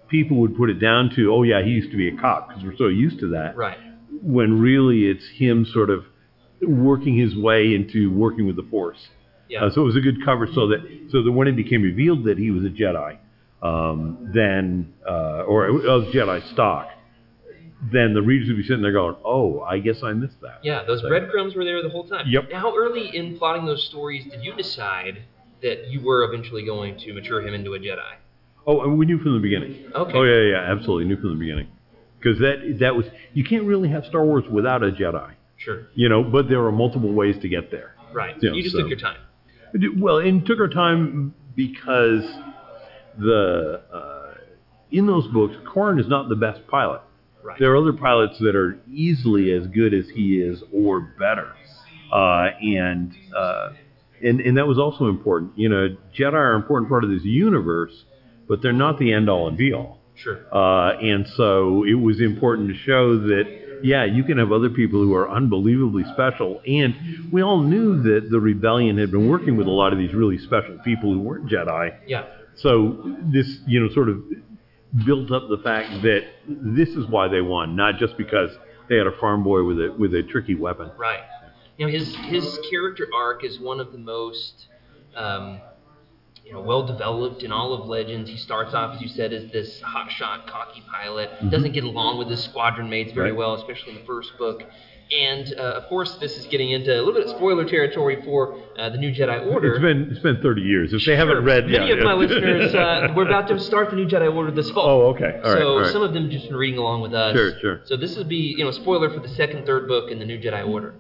people 0.07 0.37
would 0.37 0.55
put 0.57 0.69
it 0.69 0.79
down 0.79 1.09
to 1.15 1.31
oh 1.31 1.43
yeah 1.43 1.61
he 1.63 1.69
used 1.69 1.91
to 1.91 1.97
be 1.97 2.07
a 2.07 2.17
cop 2.17 2.47
because 2.47 2.63
we're 2.63 2.75
so 2.75 2.87
used 2.87 3.19
to 3.19 3.27
that 3.31 3.55
right. 3.55 3.77
when 4.23 4.59
really 4.59 5.05
it's 5.09 5.27
him 5.35 5.65
sort 5.65 5.89
of 5.91 6.05
working 6.61 7.15
his 7.17 7.35
way 7.35 7.75
into 7.75 8.11
working 8.11 8.47
with 8.47 8.55
the 8.55 8.65
force 8.71 9.09
Yeah. 9.47 9.65
uh, 9.65 9.69
so 9.71 9.81
it 9.81 9.85
was 9.85 9.95
a 9.97 10.01
good 10.01 10.23
cover, 10.25 10.47
so 10.47 10.67
that 10.69 10.79
so 11.11 11.21
that 11.23 11.31
when 11.31 11.47
it 11.47 11.55
became 11.55 11.81
revealed 11.83 12.23
that 12.25 12.37
he 12.37 12.49
was 12.51 12.63
a 12.63 12.69
Jedi, 12.69 13.17
um, 13.61 14.31
then 14.33 14.93
uh, 15.07 15.43
or 15.51 15.65
of 15.67 16.05
Jedi 16.13 16.41
stock, 16.53 16.87
then 17.91 18.13
the 18.13 18.21
readers 18.21 18.47
would 18.47 18.57
be 18.57 18.63
sitting 18.63 18.81
there 18.81 18.91
going, 18.91 19.15
"Oh, 19.25 19.61
I 19.61 19.79
guess 19.79 20.03
I 20.03 20.13
missed 20.13 20.39
that." 20.41 20.59
Yeah, 20.63 20.83
those 20.83 21.01
breadcrumbs 21.01 21.55
were 21.55 21.63
there 21.65 21.81
the 21.81 21.89
whole 21.89 22.03
time. 22.03 22.25
Yep. 22.27 22.51
How 22.51 22.75
early 22.75 23.15
in 23.15 23.37
plotting 23.37 23.65
those 23.65 23.83
stories 23.85 24.25
did 24.25 24.43
you 24.43 24.53
decide 24.55 25.23
that 25.61 25.87
you 25.89 26.01
were 26.01 26.23
eventually 26.23 26.63
going 26.65 26.97
to 26.99 27.13
mature 27.13 27.41
him 27.41 27.53
into 27.53 27.73
a 27.73 27.79
Jedi? 27.79 28.13
Oh, 28.67 28.81
and 28.81 28.97
we 28.99 29.05
knew 29.07 29.17
from 29.17 29.33
the 29.33 29.39
beginning. 29.39 29.85
Okay. 29.95 30.17
Oh 30.17 30.23
yeah, 30.23 30.51
yeah, 30.51 30.71
absolutely 30.71 31.05
knew 31.05 31.19
from 31.19 31.29
the 31.29 31.39
beginning, 31.39 31.67
because 32.19 32.37
that 32.39 32.77
that 32.79 32.95
was 32.95 33.05
you 33.33 33.43
can't 33.43 33.63
really 33.63 33.89
have 33.89 34.05
Star 34.05 34.23
Wars 34.25 34.43
without 34.49 34.83
a 34.83 34.91
Jedi, 34.91 35.31
Sure. 35.57 35.87
you 35.95 36.07
know. 36.09 36.23
But 36.23 36.49
there 36.49 36.63
are 36.65 36.71
multiple 36.71 37.11
ways 37.13 37.37
to 37.39 37.49
get 37.49 37.71
there. 37.71 37.95
Right. 38.13 38.35
Yeah, 38.41 38.51
you 38.51 38.61
just 38.61 38.75
so- 38.75 38.81
took 38.81 38.89
your 38.89 38.99
time. 38.99 39.17
Well, 39.97 40.17
and 40.17 40.45
took 40.45 40.59
our 40.59 40.67
time 40.67 41.33
because 41.55 42.23
the 43.17 43.81
uh, 43.93 44.33
in 44.91 45.07
those 45.07 45.27
books, 45.27 45.55
Corran 45.65 45.99
is 45.99 46.07
not 46.07 46.29
the 46.29 46.35
best 46.35 46.67
pilot. 46.67 47.01
Right. 47.43 47.59
There 47.59 47.71
are 47.71 47.77
other 47.77 47.93
pilots 47.93 48.37
that 48.39 48.55
are 48.55 48.79
easily 48.91 49.51
as 49.51 49.67
good 49.67 49.93
as 49.93 50.09
he 50.09 50.39
is 50.39 50.63
or 50.71 50.99
better, 50.99 51.53
uh, 52.11 52.49
and 52.61 53.13
uh, 53.35 53.69
and 54.23 54.41
and 54.41 54.57
that 54.57 54.67
was 54.67 54.77
also 54.77 55.07
important. 55.07 55.57
You 55.57 55.69
know, 55.69 55.95
Jedi 56.15 56.33
are 56.33 56.55
an 56.55 56.61
important 56.61 56.89
part 56.89 57.03
of 57.03 57.09
this 57.09 57.23
universe, 57.23 58.05
but 58.47 58.61
they're 58.61 58.73
not 58.73 58.99
the 58.99 59.13
end 59.13 59.29
all 59.29 59.47
and 59.47 59.57
be 59.57 59.73
all. 59.73 59.99
Sure. 60.15 60.39
Uh, 60.53 60.97
and 60.97 61.27
so 61.35 61.83
it 61.83 61.95
was 61.95 62.21
important 62.21 62.69
to 62.69 62.75
show 62.75 63.17
that, 63.17 63.79
yeah, 63.81 64.03
you 64.03 64.23
can 64.23 64.37
have 64.37 64.51
other 64.51 64.69
people 64.69 65.01
who 65.01 65.15
are 65.15 65.29
unbelievably 65.29 66.03
special. 66.13 66.61
And 66.67 67.31
we 67.31 67.41
all 67.41 67.61
knew 67.61 68.03
that 68.03 68.29
the 68.29 68.39
rebellion 68.39 68.97
had 68.97 69.09
been 69.09 69.27
working 69.27 69.57
with 69.57 69.67
a 69.67 69.71
lot 69.71 69.93
of 69.93 69.99
these 69.99 70.13
really 70.13 70.37
special 70.37 70.77
people 70.83 71.11
who 71.11 71.19
weren't 71.21 71.49
Jedi. 71.49 71.97
Yeah. 72.05 72.25
So 72.55 73.15
this, 73.23 73.61
you 73.65 73.79
know, 73.79 73.89
sort 73.93 74.09
of 74.09 74.21
built 75.05 75.31
up 75.31 75.47
the 75.49 75.57
fact 75.63 76.01
that 76.03 76.21
this 76.47 76.89
is 76.89 77.07
why 77.07 77.27
they 77.27 77.41
won, 77.41 77.75
not 77.75 77.97
just 77.97 78.17
because 78.17 78.51
they 78.89 78.97
had 78.97 79.07
a 79.07 79.17
farm 79.19 79.43
boy 79.43 79.63
with 79.63 79.77
a 79.79 79.95
with 79.97 80.13
a 80.13 80.23
tricky 80.23 80.55
weapon. 80.55 80.91
Right. 80.97 81.21
You 81.77 81.85
know, 81.87 81.91
his 81.91 82.15
his 82.15 82.59
character 82.69 83.07
arc 83.15 83.43
is 83.43 83.59
one 83.59 83.79
of 83.79 83.91
the 83.91 83.97
most 83.97 84.67
um, 85.15 85.61
you 86.45 86.53
know, 86.53 86.61
well 86.61 86.85
developed 86.85 87.43
in 87.43 87.51
all 87.51 87.73
of 87.73 87.87
Legends. 87.87 88.29
He 88.29 88.35
starts 88.37 88.73
off, 88.73 88.95
as 88.95 89.01
you 89.01 89.07
said, 89.07 89.31
as 89.31 89.49
this 89.51 89.79
hotshot, 89.81 90.47
cocky 90.47 90.83
pilot. 90.91 91.29
Doesn't 91.49 91.71
get 91.71 91.85
along 91.85 92.17
with 92.17 92.29
his 92.29 92.43
squadron 92.43 92.89
mates 92.89 93.13
very 93.13 93.31
Right. 93.31 93.37
well, 93.37 93.53
especially 93.55 93.93
in 93.93 93.99
the 93.99 94.05
first 94.05 94.37
book. 94.37 94.63
And 95.11 95.53
uh, 95.57 95.61
of 95.61 95.87
course, 95.89 96.15
this 96.15 96.37
is 96.37 96.45
getting 96.45 96.71
into 96.71 96.89
a 96.93 96.99
little 96.99 97.13
bit 97.13 97.23
of 97.25 97.31
spoiler 97.31 97.65
territory 97.65 98.21
for 98.23 98.57
uh, 98.77 98.89
the 98.89 98.97
New 98.97 99.13
Jedi 99.13 99.51
Order. 99.51 99.73
It's 99.73 99.81
been 99.81 100.07
it's 100.09 100.19
been 100.19 100.41
30 100.41 100.61
years. 100.61 100.93
If 100.93 101.03
they 101.05 101.17
haven't 101.17 101.35
Sure. 101.35 101.41
read, 101.41 101.67
many 101.67 101.89
yeah, 101.89 101.95
of 101.95 102.03
my 102.03 102.13
listeners, 102.13 102.73
uh, 102.73 103.11
we're 103.13 103.27
about 103.27 103.49
to 103.49 103.59
start 103.59 103.89
the 103.89 103.97
New 103.97 104.07
Jedi 104.07 104.33
Order 104.33 104.51
this 104.51 104.69
fall. 104.71 104.87
Oh, 104.87 105.07
okay. 105.07 105.41
All 105.43 105.51
right. 105.51 105.59
so 105.59 105.67
all 105.67 105.79
right. 105.81 105.91
some 105.91 106.01
of 106.01 106.13
them 106.13 106.29
just 106.29 106.47
been 106.47 106.55
reading 106.55 106.79
along 106.79 107.01
with 107.01 107.13
us. 107.13 107.35
Sure, 107.35 107.59
sure. 107.59 107.81
So 107.83 107.97
this 107.97 108.15
would 108.15 108.29
be, 108.29 108.55
you 108.57 108.63
know, 108.63 108.71
spoiler 108.71 109.09
for 109.09 109.19
the 109.19 109.27
second, 109.27 109.65
third 109.65 109.89
book 109.89 110.11
in 110.11 110.17
the 110.17 110.25
New 110.25 110.39
Jedi 110.39 110.65
Order. 110.65 110.95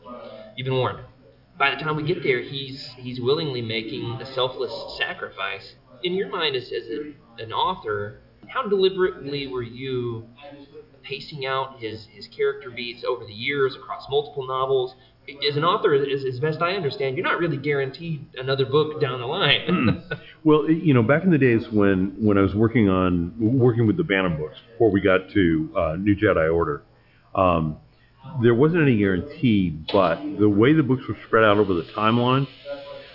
You've 0.57 0.65
been 0.65 0.75
warned. 0.75 0.99
By 1.57 1.73
the 1.73 1.81
time 1.81 1.95
we 1.95 2.03
get 2.03 2.21
there, 2.21 2.41
he's 2.41 2.87
he's 2.97 3.21
willingly 3.21 3.61
making 3.61 4.19
a 4.19 4.25
selfless 4.25 4.97
sacrifice. 4.97 5.75
In 6.03 6.15
your 6.15 6.27
mind, 6.29 6.57
as, 6.57 6.65
as 6.65 6.87
a, 6.87 7.13
an 7.41 7.53
author, 7.53 8.19
how 8.47 8.67
deliberately 8.67 9.47
were 9.47 9.61
you 9.61 10.27
pacing 11.03 11.45
out 11.45 11.79
his, 11.79 12.07
his 12.11 12.27
character 12.27 12.69
beats 12.69 13.03
over 13.07 13.25
the 13.25 13.33
years 13.33 13.75
across 13.75 14.05
multiple 14.09 14.45
novels? 14.47 14.95
As 15.47 15.55
an 15.55 15.63
author, 15.63 15.93
as, 15.93 16.25
as 16.25 16.39
best 16.39 16.61
I 16.61 16.71
understand, 16.73 17.15
you're 17.15 17.23
not 17.25 17.37
really 17.39 17.55
guaranteed 17.57 18.25
another 18.37 18.65
book 18.65 18.99
down 18.99 19.19
the 19.19 19.27
line. 19.27 20.03
Well, 20.43 20.67
you 20.67 20.95
know, 20.95 21.03
back 21.03 21.23
in 21.23 21.29
the 21.29 21.37
days 21.37 21.67
when 21.71 22.15
when 22.19 22.35
I 22.35 22.41
was 22.41 22.55
working 22.55 22.89
on 22.89 23.35
working 23.37 23.85
with 23.85 23.95
the 23.95 24.03
Bantam 24.03 24.37
books 24.37 24.57
before 24.71 24.89
we 24.89 24.99
got 24.99 25.29
to 25.33 25.69
uh, 25.77 25.95
New 25.99 26.15
Jedi 26.15 26.51
Order, 26.51 26.81
um, 27.35 27.77
there 28.41 28.55
wasn't 28.55 28.81
any 28.81 28.97
guarantee. 28.97 29.69
But 29.93 30.15
the 30.39 30.49
way 30.49 30.73
the 30.73 30.81
books 30.81 31.03
were 31.07 31.15
spread 31.27 31.43
out 31.43 31.57
over 31.59 31.75
the 31.75 31.83
timeline, 31.95 32.47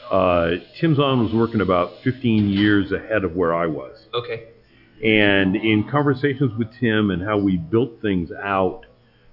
uh, 0.08 0.62
Tim 0.80 0.94
Zahn 0.94 1.20
was 1.20 1.32
working 1.32 1.60
about 1.60 1.94
15 2.04 2.48
years 2.48 2.92
ahead 2.92 3.24
of 3.24 3.34
where 3.34 3.52
I 3.52 3.66
was. 3.66 3.98
okay. 4.14 4.50
And 5.04 5.56
in 5.56 5.88
conversations 5.90 6.52
with 6.58 6.68
Tim 6.80 7.10
and 7.10 7.22
how 7.22 7.38
we 7.38 7.56
built 7.56 8.00
things 8.00 8.30
out, 8.32 8.86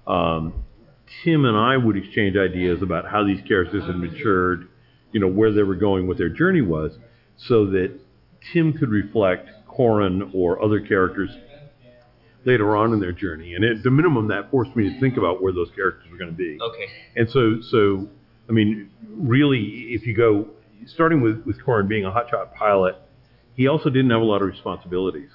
um, 0.06 0.64
Tim 1.22 1.44
and 1.44 1.56
I 1.56 1.76
would 1.76 1.96
exchange 1.96 2.36
ideas 2.36 2.82
about 2.82 3.08
how 3.08 3.24
these 3.24 3.40
characters 3.46 3.84
had 3.84 3.96
matured, 3.96 4.68
you 5.12 5.20
know, 5.20 5.28
where 5.28 5.52
they 5.52 5.62
were 5.62 5.74
going, 5.74 6.06
what 6.06 6.18
their 6.18 6.28
journey 6.28 6.60
was, 6.60 6.98
so 7.36 7.66
that 7.66 7.98
Tim 8.52 8.72
could 8.72 8.90
reflect 8.90 9.48
Corran 9.68 10.34
or 10.34 10.62
other 10.62 10.80
characters 10.80 11.30
later 12.44 12.76
on 12.76 12.92
in 12.92 13.00
their 13.00 13.12
journey. 13.12 13.54
And 13.54 13.64
at 13.64 13.82
the 13.82 13.90
minimum, 13.90 14.28
that 14.28 14.50
forced 14.50 14.76
me 14.76 14.92
to 14.92 15.00
think 15.00 15.16
about 15.16 15.42
where 15.42 15.52
those 15.52 15.70
characters 15.74 16.10
were 16.10 16.18
going 16.18 16.30
to 16.30 16.36
be. 16.36 16.58
Okay. 16.60 16.88
And 17.16 17.30
so, 17.30 17.60
so 17.62 18.08
I 18.48 18.52
mean, 18.52 18.90
really, 19.08 19.94
if 19.94 20.06
you 20.06 20.14
go 20.14 20.48
starting 20.86 21.22
with 21.22 21.44
with 21.44 21.58
Corran 21.64 21.88
being 21.88 22.04
a 22.04 22.10
hotshot 22.10 22.54
pilot, 22.54 22.96
he 23.54 23.66
also 23.66 23.88
didn't 23.88 24.10
have 24.10 24.20
a 24.20 24.24
lot 24.24 24.42
of 24.42 24.48
responsibilities. 24.48 25.30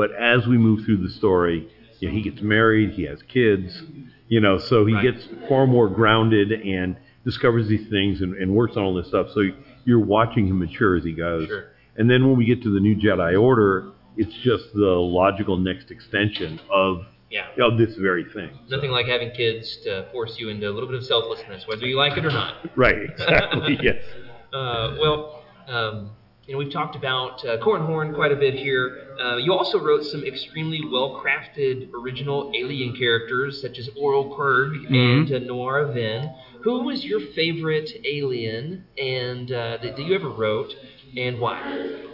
But 0.00 0.12
as 0.14 0.46
we 0.46 0.56
move 0.56 0.86
through 0.86 0.96
the 1.06 1.10
story, 1.10 1.68
you 1.98 2.08
know, 2.08 2.14
he 2.14 2.22
gets 2.22 2.40
married, 2.40 2.92
he 2.92 3.02
has 3.02 3.18
kids, 3.28 3.82
you 4.28 4.40
know, 4.40 4.56
so 4.56 4.86
he 4.86 4.94
Right. 4.94 5.02
gets 5.12 5.28
far 5.46 5.66
more 5.66 5.88
grounded 5.90 6.52
and 6.52 6.96
discovers 7.26 7.68
these 7.68 7.86
things 7.90 8.22
and, 8.22 8.34
and 8.34 8.54
works 8.54 8.78
on 8.78 8.82
all 8.82 8.94
this 8.94 9.08
stuff. 9.08 9.26
So 9.34 9.42
you're 9.84 10.00
watching 10.00 10.46
him 10.46 10.58
mature 10.58 10.96
as 10.96 11.04
he 11.04 11.12
goes. 11.12 11.48
Sure. 11.48 11.64
And 11.98 12.08
then 12.08 12.26
when 12.26 12.38
we 12.38 12.46
get 12.46 12.62
to 12.62 12.72
the 12.72 12.80
new 12.80 12.96
Jedi 12.96 13.38
Order, 13.38 13.90
it's 14.16 14.32
just 14.42 14.72
the 14.72 14.88
logical 15.20 15.58
next 15.58 15.90
extension 15.90 16.58
of 16.72 17.04
Yeah. 17.30 17.48
of 17.60 17.76
this 17.76 17.94
very 17.96 18.24
thing. 18.24 18.48
Nothing 18.70 18.90
like 18.92 19.04
having 19.04 19.32
kids 19.32 19.76
to 19.84 20.06
force 20.12 20.34
you 20.38 20.48
into 20.48 20.66
a 20.66 20.72
little 20.72 20.88
bit 20.88 20.96
of 20.96 21.04
selflessness, 21.04 21.66
whether 21.68 21.86
you 21.86 21.96
like 21.98 22.16
it 22.16 22.24
or 22.24 22.30
not. 22.30 22.54
Right, 22.74 23.02
exactly. 23.02 23.78
yes. 23.82 24.02
Uh, 24.52 24.96
well, 25.00 25.44
um, 25.68 26.10
you 26.50 26.56
know, 26.56 26.64
we've 26.64 26.72
talked 26.72 26.96
about 26.96 27.44
uh, 27.44 27.58
Corran 27.58 27.86
Horn 27.86 28.12
quite 28.12 28.32
a 28.32 28.36
bit 28.36 28.54
here. 28.54 29.14
Uh, 29.22 29.36
you 29.36 29.52
also 29.52 29.78
wrote 29.78 30.02
some 30.02 30.24
extremely 30.24 30.80
well-crafted 30.84 31.92
original 31.94 32.50
alien 32.56 32.96
characters, 32.96 33.62
such 33.62 33.78
as 33.78 33.88
Ooryl 33.90 34.36
Qrygg 34.36 34.92
and 34.92 35.30
uh, 35.30 35.38
Nawara 35.48 35.94
Ven. 35.94 36.34
Who 36.64 36.82
was 36.82 37.04
your 37.04 37.20
favorite 37.36 37.88
alien, 38.04 38.84
and 38.98 39.52
uh, 39.52 39.78
that, 39.80 39.94
that 39.96 40.00
you 40.00 40.12
ever 40.12 40.28
wrote, 40.28 40.74
and 41.16 41.38
why? 41.38 41.60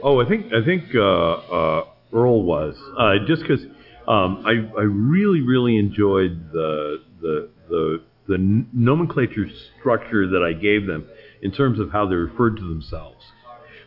Oh, 0.02 0.20
I 0.20 0.28
think 0.28 0.52
I 0.52 0.62
think 0.62 0.94
uh, 0.94 1.00
uh, 1.00 1.84
Ooryl 2.12 2.42
was 2.44 2.76
uh, 2.98 3.26
just 3.26 3.40
because 3.40 3.64
um, 4.06 4.44
I 4.44 4.68
I 4.78 4.82
really 4.82 5.40
really 5.40 5.78
enjoyed 5.78 6.52
the 6.52 7.00
the 7.22 7.48
the 7.70 8.02
the 8.28 8.64
nomenclature 8.74 9.46
structure 9.80 10.28
that 10.28 10.42
I 10.42 10.52
gave 10.52 10.86
them 10.86 11.06
in 11.40 11.52
terms 11.52 11.80
of 11.80 11.90
how 11.90 12.06
they 12.06 12.16
referred 12.16 12.56
to 12.58 12.68
themselves, 12.68 13.24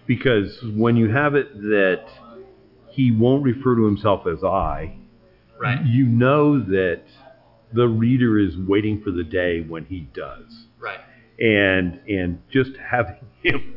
because 0.10 0.58
when 0.76 0.98
you 0.98 1.08
have 1.10 1.36
it 1.36 1.54
that 1.62 2.04
he 2.90 3.12
won't 3.12 3.44
refer 3.44 3.76
to 3.76 3.86
himself 3.86 4.26
as 4.28 4.44
I, 4.44 4.96
Right. 5.60 5.86
you 5.86 6.06
know 6.06 6.60
that 6.60 7.02
the 7.74 7.88
reader 7.88 8.40
is 8.40 8.58
waiting 8.58 9.02
for 9.04 9.12
the 9.12 9.24
day 9.24 9.62
when 9.62 9.86
he 9.86 10.08
does 10.14 10.66
Right. 10.80 11.00
and 11.40 12.00
and 12.10 12.40
just 12.50 12.72
having 12.78 13.18
him 13.44 13.76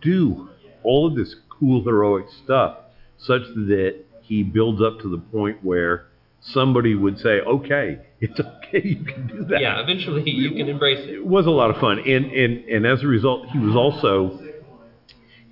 do 0.00 0.48
all 0.84 1.06
of 1.08 1.16
this 1.16 1.34
cool 1.58 1.82
heroic 1.82 2.26
stuff 2.44 2.76
such 3.18 3.42
that 3.72 3.96
he 4.22 4.42
builds 4.42 4.80
up 4.82 5.00
to 5.00 5.08
the 5.08 5.18
point 5.18 5.64
where 5.64 6.06
somebody 6.40 6.94
would 6.94 7.18
say 7.18 7.40
okay 7.40 7.98
it's 8.20 8.38
okay 8.38 8.82
you 8.86 9.04
can 9.04 9.26
do 9.26 9.44
that 9.46 9.60
Yeah. 9.60 9.80
Eventually, 9.82 10.28
you 10.30 10.50
can 10.52 10.68
embrace 10.68 11.00
it. 11.00 11.14
it 11.14 11.26
was 11.26 11.46
a 11.46 11.50
lot 11.50 11.70
of 11.70 11.78
fun 11.78 11.98
and 11.98 12.26
and 12.26 12.64
and 12.68 12.86
as 12.86 13.02
a 13.02 13.06
result 13.08 13.48
he 13.48 13.58
was 13.58 13.74
also 13.74 14.38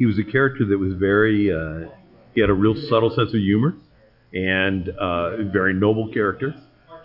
he 0.00 0.06
was 0.06 0.18
a 0.18 0.24
character 0.24 0.64
that 0.64 0.78
was 0.78 0.94
very 0.94 1.52
uh, 1.52 1.88
he 2.34 2.40
had 2.40 2.50
a 2.50 2.54
real 2.54 2.74
subtle 2.88 3.10
sense 3.10 3.28
of 3.28 3.40
humor 3.40 3.74
and 4.34 4.88
uh, 5.00 5.36
a 5.38 5.44
very 5.44 5.74
noble 5.74 6.08
character 6.12 6.54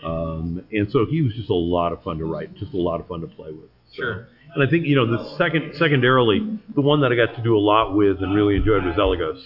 um, 0.04 0.64
and 0.72 0.92
so 0.92 1.06
he 1.06 1.22
was 1.22 1.34
just 1.34 1.50
a 1.50 1.54
lot 1.54 1.92
of 1.94 2.02
fun 2.04 2.18
to 2.18 2.26
write 2.26 2.54
just 2.56 2.74
a 2.74 2.78
lot 2.78 3.00
of 3.00 3.08
fun 3.08 3.22
to 3.22 3.28
play 3.28 3.52
with 3.52 3.70
So- 3.92 3.96
Sure. 4.04 4.28
and 4.54 4.64
I 4.64 4.68
think 4.70 4.86
you 4.86 4.96
know 4.96 5.06
the 5.06 5.36
second, 5.38 5.74
secondarily, 5.76 6.40
the 6.74 6.82
one 6.82 7.02
that 7.02 7.12
I 7.12 7.16
got 7.16 7.36
to 7.36 7.44
do 7.44 7.56
a 7.58 7.64
lot 7.74 7.96
with 7.96 8.22
and 8.24 8.34
really 8.36 8.56
enjoyed 8.56 8.84
was 8.86 8.98
Elegos. 8.98 9.46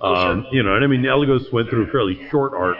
Oh, 0.00 0.14
sure. 0.14 0.32
Um, 0.32 0.46
you 0.52 0.62
know, 0.62 0.74
and 0.74 0.84
I 0.84 0.86
mean 0.88 1.04
Elegos 1.06 1.50
went 1.52 1.68
through 1.70 1.84
a 1.88 1.90
fairly 1.92 2.16
short 2.30 2.52
arc, 2.54 2.78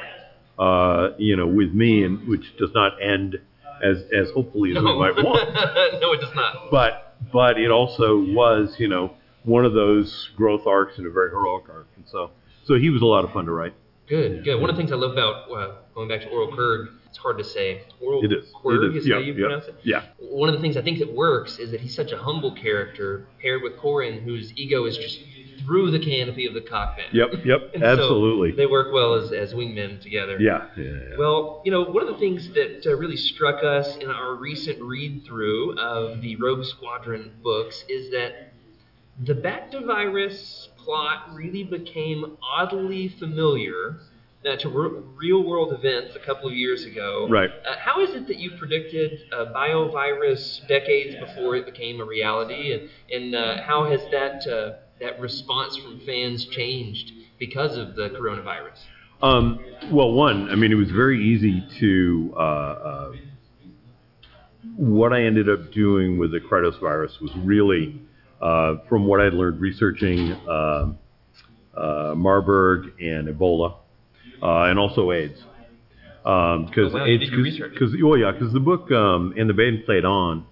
uh, 0.59 1.15
you 1.19 1.37
know, 1.37 1.47
with 1.47 1.73
me, 1.73 2.03
and 2.05 2.27
which 2.29 2.45
does 2.59 2.71
not 2.75 2.93
end 3.03 3.37
as 3.83 3.99
as 4.17 4.31
hopefully 4.33 4.71
as 4.77 4.83
we 4.83 4.83
might 4.99 5.17
want. 5.17 5.53
no, 6.03 6.13
it 6.13 6.21
does 6.21 6.35
not. 6.35 6.71
But 6.71 7.17
but 7.33 7.59
it 7.59 7.71
also 7.71 8.19
was 8.19 8.75
you 8.79 8.89
know 8.89 9.15
one 9.45 9.65
of 9.65 9.73
those 9.73 10.31
growth 10.37 10.67
arcs 10.67 10.99
and 10.99 11.07
a 11.07 11.11
very 11.11 11.31
heroic 11.31 11.65
arc, 11.69 11.89
and 11.97 12.05
so 12.09 12.31
so 12.65 12.75
he 12.75 12.91
was 12.91 13.03
a 13.03 13.07
lot 13.07 13.25
of 13.25 13.33
fun 13.33 13.47
to 13.47 13.53
write. 13.53 13.75
Good, 14.09 14.45
good. 14.45 14.61
One 14.61 14.69
of 14.69 14.77
the 14.77 14.81
things 14.81 14.93
I 14.93 14.97
love 14.97 15.13
about 15.13 15.51
uh, 15.51 15.75
going 15.95 16.09
back 16.09 16.21
to 16.23 16.27
Ooryl 16.29 16.53
Qrygg, 16.53 16.89
it's 17.07 17.19
hard 17.19 17.39
to 17.39 17.45
say. 17.45 17.83
Ooryl 18.03 18.23
It 18.25 18.33
is. 18.33 18.53
Qrygg 18.53 18.91
it 18.91 18.97
is. 18.97 19.03
is 19.03 19.09
yeah, 19.09 19.15
how 19.15 19.21
you 19.21 19.33
yeah, 19.33 19.41
pronounce 19.47 19.67
it. 19.67 19.75
Yeah. 19.85 20.03
One 20.19 20.49
of 20.49 20.55
the 20.55 20.61
things 20.61 20.77
I 20.77 20.83
think 20.83 20.99
that 20.99 21.13
works 21.15 21.59
is 21.59 21.71
that 21.71 21.81
he's 21.81 21.95
such 21.95 22.13
a 22.13 22.19
humble 22.19 22.53
character 22.55 23.27
paired 23.41 23.63
with 23.63 23.77
Corran, 23.77 24.23
whose 24.23 24.53
ego 24.57 24.85
is 24.85 24.97
just 24.99 25.21
through 25.65 25.93
the 25.93 25.99
canopy 26.01 26.47
of 26.47 26.55
the 26.55 26.61
cockpit. 26.61 27.07
Yep. 27.13 27.45
Yep. 27.45 27.61
And 27.75 27.83
so 27.83 27.89
absolutely. 27.89 28.53
they 28.53 28.67
work 28.67 28.93
well 28.93 29.15
as, 29.15 29.33
as 29.33 29.55
wingmen 29.55 30.01
together. 30.01 30.37
yeah. 30.41 30.67
Yeah. 30.77 30.85
yeah. 30.85 31.17
Well, 31.17 31.63
you 31.65 31.71
know, 31.71 31.85
one 31.85 32.03
of 32.07 32.09
the 32.13 32.19
things 32.19 32.49
that 32.51 32.83
uh, 32.85 32.97
really 32.97 33.17
struck 33.17 33.63
us 33.65 33.97
in 33.97 34.11
our 34.11 34.35
recent 34.35 34.83
read 34.83 35.25
through 35.25 35.79
of 35.79 36.21
the 36.21 36.37
Rogue 36.37 36.65
Squadron 36.65 37.33
books 37.43 37.85
is 37.89 38.11
that 38.11 38.53
the 39.21 39.35
Bactavirus 39.35 40.69
plot 40.77 41.35
really 41.35 41.65
became 41.65 42.37
oddly 42.43 43.09
familiar 43.09 43.99
uh, 44.45 44.57
to 44.57 44.69
re- 44.69 45.03
real 45.17 45.43
world 45.45 45.73
events 45.73 46.17
a 46.17 46.19
couple 46.19 46.49
of 46.49 46.55
years 46.55 46.85
ago. 46.85 47.29
Right. 47.31 47.51
Uh, 47.67 47.77
how 47.79 48.01
is 48.01 48.11
it 48.11 48.27
that 48.27 48.39
you 48.39 48.53
predicted 48.59 49.21
a 49.33 49.47
biovirus 49.47 50.67
decades 50.67 51.15
before 51.25 51.57
it 51.57 51.67
became 51.67 52.01
a 52.01 52.05
reality, 52.05 52.73
and, 52.73 52.89
and 53.11 53.35
uh, 53.35 53.63
how 53.63 53.89
has 53.89 54.01
that 54.11 54.47
uh, 54.47 54.79
that 55.01 55.21
response 55.21 55.77
from 55.77 56.01
fans 56.01 56.45
changed 56.47 57.13
because 57.39 57.77
of 57.77 57.95
the 57.95 58.11
coronavirus? 58.11 58.79
Um, 59.23 59.61
well, 59.91 60.13
one, 60.13 60.51
I 60.51 60.57
mean, 60.57 60.73
it 60.73 60.77
was 60.77 60.91
very 60.91 61.25
easy 61.25 61.65
to. 61.79 62.35
Uh, 62.37 62.41
uh, 62.41 63.13
what 64.77 65.13
I 65.13 65.23
ended 65.23 65.49
up 65.49 65.71
doing 65.73 66.19
with 66.19 66.33
the 66.33 66.41
Krytos 66.41 66.81
virus 66.81 67.21
was 67.21 67.31
really, 67.37 67.95
uh, 67.95 68.12
from 68.89 69.07
what 69.07 69.21
I'd 69.21 69.35
learned 69.35 69.61
researching 69.61 70.33
um 70.49 70.99
uh, 71.77 72.15
Marburg 72.17 73.01
and 73.01 73.29
Ebola, 73.29 73.77
uh, 74.43 74.65
and 74.65 74.79
also 74.79 75.11
AIDS. 75.13 75.39
Because 76.23 76.93
wow, 76.93 77.05
AIDS, 77.05 77.25
did 77.25 77.33
your 77.33 77.43
research. 77.43 77.73
because 77.73 77.95
oh 78.05 78.15
yeah, 78.15 78.31
because 78.33 78.53
the 78.53 78.61
book 78.61 78.91
um, 78.93 79.35
and 79.37 79.49
the 79.49 79.55
band 79.55 79.85
played 79.85 80.05
on 80.05 80.47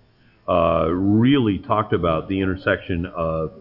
uh, 0.48 0.88
really 0.90 1.58
talked 1.58 1.92
about 1.92 2.28
the 2.28 2.40
intersection 2.40 3.06
of 3.06 3.52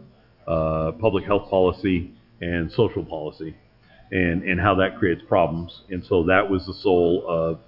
uh, 0.47 0.91
public 0.99 1.25
health 1.25 1.49
policy 1.49 2.11
and 2.41 2.71
social 2.71 3.05
policy 3.05 3.55
and, 4.11 4.43
and 4.43 4.59
how 4.59 4.73
that 4.75 4.97
creates 4.97 5.21
problems. 5.27 5.81
And 5.89 6.03
so 6.05 6.23
that 6.23 6.49
was 6.49 6.65
the 6.65 6.73
soul 6.73 7.23
of 7.27 7.59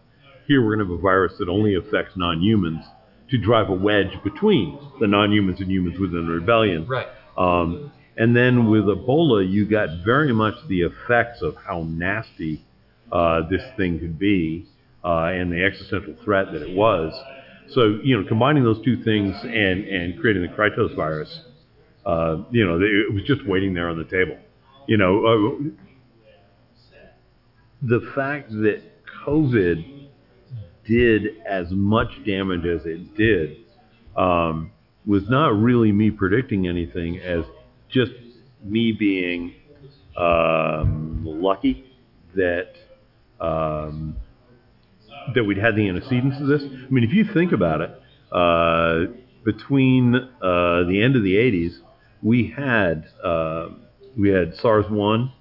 here 0.48 0.66
we're 0.66 0.76
going 0.76 0.88
to 0.88 0.92
have 0.92 1.00
a 1.00 1.02
virus 1.02 1.34
that 1.38 1.50
only 1.50 1.76
affects 1.76 2.14
non 2.16 2.42
humans 2.42 2.84
to 3.32 3.38
drive 3.38 3.70
a 3.70 3.74
wedge 3.74 4.12
between 4.24 4.78
the 5.00 5.08
non 5.08 5.32
humans 5.32 5.60
and 5.62 5.72
humans 5.72 5.98
within 6.00 6.26
the 6.28 6.34
rebellion. 6.34 6.86
Right. 6.88 7.08
Um, 7.38 7.92
And 8.18 8.36
then 8.36 8.70
with 8.70 8.84
Ebola, 8.84 9.50
you 9.50 9.66
got 9.66 9.88
very 10.06 10.34
much 10.34 10.56
the 10.68 10.82
effects 10.82 11.42
of 11.42 11.56
how 11.56 11.84
nasty 11.88 12.64
uh, 13.12 13.48
this 13.50 13.64
thing 13.78 14.00
could 14.00 14.20
be 14.20 14.68
uh, 15.04 15.32
and 15.38 15.52
the 15.52 15.64
existential 15.64 16.16
threat 16.24 16.52
that 16.52 16.62
it 16.62 16.76
was. 16.76 17.14
So, 17.70 18.00
you 18.04 18.20
know, 18.20 18.28
combining 18.28 18.64
those 18.64 18.84
two 18.84 19.02
things 19.04 19.34
and, 19.44 19.86
and 19.88 20.20
creating 20.20 20.44
the 20.44 20.50
Krytos 20.50 20.94
virus, 20.96 21.42
uh, 22.06 22.44
you 22.52 22.66
know, 22.68 22.76
it 22.82 23.14
was 23.14 23.24
just 23.24 23.48
waiting 23.48 23.74
there 23.74 23.90
on 23.90 23.98
the 23.98 24.04
table. 24.04 24.38
You 24.88 24.98
know, 24.98 25.26
uh, 25.26 25.70
the 27.82 28.12
fact 28.14 28.52
that 28.52 28.82
COVID 29.26 29.91
did 30.88 31.38
as 31.46 31.68
much 31.72 32.10
damage 32.26 32.66
as 32.66 32.86
it 32.86 33.16
did 33.16 33.58
um, 34.16 34.72
was 35.06 35.24
not 35.30 35.50
really 35.60 35.92
me 35.92 36.12
predicting 36.12 36.68
anything 36.68 37.20
as 37.20 37.44
just 37.90 38.12
me 38.64 38.92
being 38.92 39.54
um, 40.18 41.22
lucky 41.26 41.86
that 42.36 42.74
um, 43.40 44.16
that 45.34 45.44
we'd 45.44 45.58
had 45.58 45.76
the 45.76 45.88
antecedents 45.88 46.40
of 46.40 46.48
this. 46.48 46.62
I 46.64 46.90
mean, 46.90 47.04
if 47.04 47.14
you 47.14 47.26
think 47.34 47.52
about 47.52 47.82
it, 47.82 47.92
uh, 48.32 49.12
between 49.44 50.16
uh, 50.16 50.84
the 50.84 51.02
end 51.04 51.16
of 51.16 51.24
the 51.24 51.36
80s, 51.36 51.78
we 52.22 52.54
had 52.56 53.06
uh, 53.24 53.70
we 54.18 54.30
had 54.30 54.56
SARS 54.58 54.86
one 54.90 55.32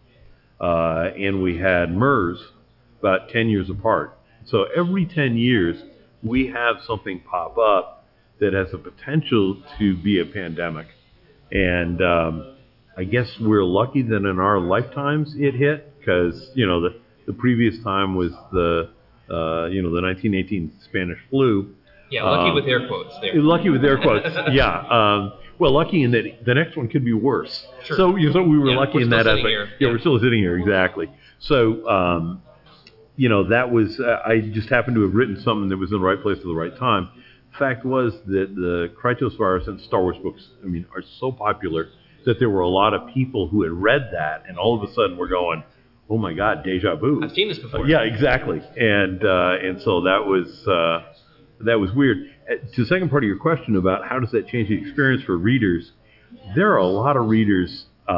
uh, 0.61 1.11
and 1.19 1.43
we 1.43 1.59
had 1.59 1.95
MERS 1.95 2.39
about 3.01 3.31
10 3.31 3.49
years 3.49 3.71
apart. 3.71 4.17
So 4.47 4.67
every 4.77 5.07
10 5.07 5.37
years, 5.37 5.83
we 6.23 6.49
have 6.49 6.77
something 6.87 7.21
pop 7.21 7.57
up 7.59 8.05
that 8.41 8.53
has 8.53 8.71
the 8.73 8.79
potential 8.79 9.63
to 9.79 9.97
be 9.97 10.21
a 10.21 10.25
pandemic. 10.25 10.87
And 11.53 12.01
um, 12.03 12.57
I 12.97 13.05
guess 13.05 13.29
we're 13.41 13.65
lucky 13.65 14.03
that 14.03 14.17
in 14.17 14.39
our 14.39 14.59
lifetimes 14.61 15.35
it 15.37 15.55
hit 15.55 15.99
because 15.99 16.51
you 16.55 16.67
know 16.67 16.81
the 16.81 17.01
the 17.27 17.33
previous 17.35 17.83
time 17.85 18.15
was 18.15 18.33
the 18.53 18.89
uh, 19.31 19.67
you 19.67 19.83
know 19.83 19.91
the 19.95 20.01
1918 20.03 20.73
Spanish 20.85 21.19
flu. 21.29 21.75
Yeah, 22.11 22.25
lucky 22.25 22.49
Um, 22.51 22.55
with 22.55 22.65
air 22.67 22.87
quotes 22.89 23.15
there. 23.21 23.35
Lucky 23.35 23.69
with 23.71 23.85
air 23.85 23.99
quotes. 24.01 24.27
yeah. 24.53 24.81
Um, 24.89 25.33
well, 25.59 25.73
lucky 25.73 26.03
in 26.03 26.11
that 26.13 26.25
the 26.45 26.55
next 26.55 26.77
one 26.77 26.89
could 26.89 27.05
be 27.05 27.13
worse. 27.13 27.67
Sure. 27.85 27.97
So, 27.97 28.17
you 28.17 28.33
so 28.33 28.43
we 28.43 28.59
were 28.59 28.71
Yeah, 28.71 28.79
lucky 28.79 28.95
we're 28.99 29.03
in 29.03 29.11
that 29.11 29.27
aspect. 29.27 29.47
Yeah, 29.49 29.67
Yeah. 29.79 29.89
we're 29.93 29.99
still 30.01 30.19
sitting 30.19 30.39
here 30.41 30.57
exactly. 30.59 31.09
So, 31.41 31.87
um, 31.89 32.43
you 33.21 33.29
know, 33.29 33.49
that 33.49 33.71
was 33.71 34.01
uh, 34.01 34.21
I 34.25 34.41
just 34.41 34.71
happened 34.71 34.95
to 34.97 35.03
have 35.03 35.15
written 35.15 35.37
something 35.43 35.69
that 35.69 35.77
was 35.77 35.93
in 35.93 35.99
the 35.99 36.03
right 36.03 36.23
place 36.23 36.39
at 36.39 36.45
the 36.45 36.55
right 36.55 36.75
time. 36.79 37.11
Fact 37.59 37.85
was 37.85 38.15
that 38.25 38.55
the 38.55 38.91
Krytos 38.99 39.37
virus 39.37 39.67
and 39.67 39.79
Star 39.83 40.01
Wars 40.01 40.17
books, 40.23 40.43
I 40.65 40.67
mean, 40.67 40.87
are 40.97 41.03
so 41.19 41.31
popular 41.31 41.89
that 42.25 42.39
there 42.39 42.49
were 42.49 42.63
a 42.63 42.69
lot 42.69 42.95
of 42.95 43.13
people 43.13 43.47
who 43.47 43.63
had 43.63 43.73
read 43.73 44.09
that, 44.13 44.45
and 44.49 44.57
all 44.57 44.75
of 44.75 44.89
a 44.89 44.95
sudden 44.95 45.19
were 45.19 45.29
going, 45.29 45.63
"Oh 46.09 46.17
my 46.17 46.33
God, 46.33 46.65
deja 46.65 46.97
vu!" 46.97 47.23
I've 47.23 47.33
seen 47.33 47.49
this 47.49 47.59
before. 47.59 47.81
Uh, 47.81 47.89
yeah, 47.89 48.01
exactly. 48.01 48.63
And 48.79 49.23
uh, 49.23 49.67
and 49.67 49.83
so 49.83 50.01
that 50.03 50.25
was 50.25 50.67
uh, 50.67 51.13
that 51.67 51.79
was 51.79 51.93
weird. 51.93 52.19
Uh, 52.51 52.55
To 52.75 52.85
the 52.85 52.87
second 52.87 53.11
part 53.11 53.23
of 53.23 53.29
your 53.29 53.39
question 53.39 53.77
about 53.77 54.09
how 54.09 54.19
does 54.19 54.31
that 54.31 54.49
change 54.49 54.71
the 54.71 54.81
experience 54.81 55.25
for 55.25 55.37
readers, 55.37 55.93
there 56.57 56.73
are 56.73 56.79
a 56.79 56.87
lot 56.87 57.19
of 57.19 57.29
readers, 57.29 57.85
uh, 58.09 58.13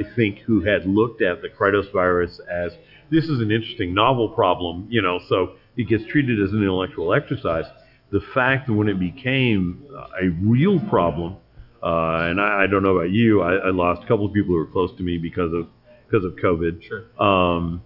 I 0.00 0.02
think, 0.16 0.40
who 0.40 0.62
had 0.62 0.84
looked 0.84 1.22
at 1.22 1.42
the 1.42 1.48
Krytos 1.48 1.92
virus 1.92 2.40
as 2.50 2.72
this 3.10 3.24
is 3.24 3.40
an 3.40 3.50
interesting 3.50 3.94
novel 3.94 4.28
problem, 4.30 4.86
you 4.90 5.02
know, 5.02 5.20
so 5.28 5.52
it 5.76 5.88
gets 5.88 6.04
treated 6.06 6.40
as 6.42 6.52
an 6.52 6.62
intellectual 6.62 7.12
exercise. 7.14 7.64
The 8.10 8.20
fact 8.34 8.66
that 8.66 8.72
when 8.72 8.88
it 8.88 8.98
became 8.98 9.84
a 10.20 10.28
real 10.42 10.78
problem, 10.88 11.36
uh, 11.82 12.28
and 12.30 12.40
I, 12.40 12.64
I 12.64 12.66
don't 12.66 12.82
know 12.82 12.96
about 12.96 13.10
you, 13.10 13.42
I, 13.42 13.54
I 13.56 13.70
lost 13.70 14.02
a 14.04 14.06
couple 14.06 14.26
of 14.26 14.32
people 14.32 14.54
who 14.54 14.58
were 14.58 14.66
close 14.66 14.90
to 14.96 15.02
me 15.02 15.18
because 15.18 15.52
of 15.52 15.68
because 16.08 16.24
of 16.24 16.34
COVID 16.36 16.82
Sure. 16.84 17.04
um, 17.20 17.82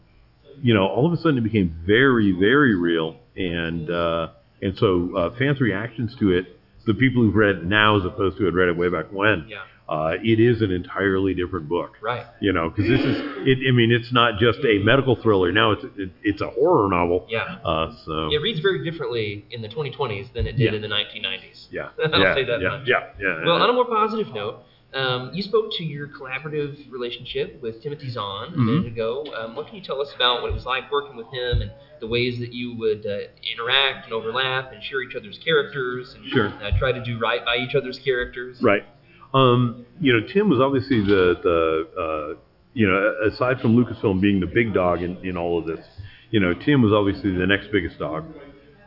you 0.63 0.75
know, 0.75 0.87
all 0.87 1.07
of 1.07 1.13
a 1.13 1.17
sudden 1.17 1.39
it 1.39 1.41
became 1.43 1.75
very, 1.87 2.33
very 2.33 2.75
real, 2.75 3.17
and 3.37 3.91
uh, 3.91 4.29
and 4.61 4.77
so 4.77 5.17
uh, 5.17 5.39
fans' 5.39 5.61
reactions 5.61 6.15
to 6.21 6.33
it, 6.33 6.59
the 6.87 6.95
people 6.95 7.23
who've 7.23 7.35
read 7.35 7.57
it 7.57 7.65
now 7.65 7.99
as 7.99 8.05
opposed 8.05 8.37
to 8.39 8.45
had 8.45 8.55
read 8.55 8.69
it 8.69 8.77
way 8.77 8.89
back 8.89 9.07
when, 9.11 9.47
Yeah. 9.49 9.63
Uh, 9.91 10.13
it 10.23 10.39
is 10.39 10.63
an 10.63 10.71
entirely 10.71 11.35
different 11.35 11.69
book. 11.69 11.97
Right. 12.01 12.25
You 12.41 12.53
know, 12.53 12.71
because 12.71 12.89
this 12.89 13.01
is, 13.01 13.17
it, 13.45 13.59
I 13.69 13.73
mean, 13.73 13.91
it's 13.91 14.13
not 14.13 14.39
just 14.39 14.61
a 14.65 14.79
medical 14.85 15.17
thriller. 15.17 15.51
Now 15.53 15.73
it's 15.73 15.85
it, 15.97 16.11
it's 16.23 16.41
a 16.41 16.49
horror 16.49 16.89
novel. 16.89 17.27
Yeah. 17.29 17.59
Uh, 17.65 17.93
so 18.07 18.31
It 18.33 18.41
reads 18.41 18.61
very 18.61 18.89
differently 18.89 19.45
in 19.51 19.63
the 19.63 19.69
2020s 19.69 20.33
than 20.33 20.47
it 20.47 20.53
did 20.53 20.61
Yeah. 20.73 20.75
in 20.75 20.83
the 20.83 20.89
1990s. 20.89 21.67
yeah, 21.73 21.89
I'll 22.13 22.21
yeah, 22.21 22.35
say 22.35 22.45
that 22.45 22.61
yeah, 22.63 22.69
much. 22.69 22.87
yeah, 22.89 23.01
yeah. 23.21 23.45
Well, 23.45 23.57
on 23.61 23.69
a 23.69 23.73
more 23.73 23.85
positive 23.87 24.33
note, 24.33 24.63
um, 24.95 25.31
you 25.35 25.43
spoke 25.43 25.71
to 25.79 25.85
your 25.85 26.09
collaborative 26.09 26.91
relationship 26.91 27.61
with 27.63 27.83
Timothy 27.83 28.11
Zahn 28.11 28.49
a 28.49 28.51
Mm-hmm. 28.51 28.67
minute 28.67 28.87
ago. 28.87 29.25
Um, 29.37 29.55
what 29.57 29.67
can 29.67 29.77
you 29.77 29.83
tell 29.83 30.01
us 30.01 30.13
about 30.15 30.43
what 30.43 30.51
it 30.51 30.55
was 30.55 30.67
like 30.67 30.91
working 30.91 31.17
with 31.17 31.29
him 31.33 31.63
and 31.63 31.71
the 32.01 32.07
ways 32.09 32.39
that 32.41 32.53
you 32.53 32.77
would 32.77 33.05
uh, 33.07 33.19
interact 33.53 34.05
and 34.07 34.13
overlap 34.13 34.73
and 34.73 34.83
share 34.83 35.03
each 35.03 35.15
other's 35.17 35.39
characters 35.45 36.15
and 36.15 36.27
Sure. 36.33 36.49
uh, 36.63 36.71
try 36.79 36.91
to 36.93 37.03
do 37.05 37.19
right 37.19 37.45
by 37.45 37.57
each 37.57 37.75
other's 37.75 37.99
characters? 38.01 38.59
Right. 38.63 38.85
Um, 39.33 39.87
you 40.01 40.13
know, 40.13 40.27
Tim 40.33 40.49
was 40.49 40.61
obviously 40.61 41.01
the 41.01 41.35
the 41.43 42.01
uh, 42.01 42.41
you 42.75 42.89
know 42.89 43.15
aside 43.33 43.61
from 43.61 43.77
Lucasfilm 43.77 44.21
being 44.21 44.41
the 44.41 44.47
big 44.47 44.75
dog 44.75 45.03
in, 45.03 45.17
in 45.25 45.37
all 45.37 45.59
of 45.59 45.67
this, 45.67 45.85
you 46.31 46.41
know, 46.41 46.55
Tim 46.55 46.83
was 46.83 46.93
obviously 46.93 47.37
the 47.37 47.47
next 47.47 47.71
biggest 47.73 47.99
dog. 47.99 48.25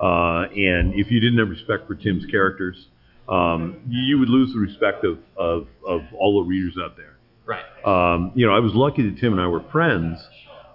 Uh, 0.02 0.48
and 0.56 0.94
if 0.96 1.12
you 1.12 1.20
didn't 1.20 1.40
have 1.40 1.50
respect 1.50 1.88
for 1.88 1.96
Tim's 1.96 2.26
characters, 2.26 2.88
um, 3.30 3.82
you 3.88 4.20
would 4.20 4.30
lose 4.30 4.52
the 4.54 4.60
respect 4.60 5.06
of, 5.06 5.20
of, 5.38 5.68
of 5.88 6.02
all 6.18 6.44
the 6.44 6.48
readers 6.48 6.76
out 6.84 6.98
there. 6.98 7.18
Right. 7.46 7.64
Um, 7.86 8.32
you 8.36 8.46
know, 8.46 8.54
I 8.54 8.60
was 8.60 8.74
lucky 8.74 9.10
that 9.10 9.20
Tim 9.20 9.34
and 9.34 9.42
I 9.42 9.48
were 9.48 9.64
friends, 9.72 10.20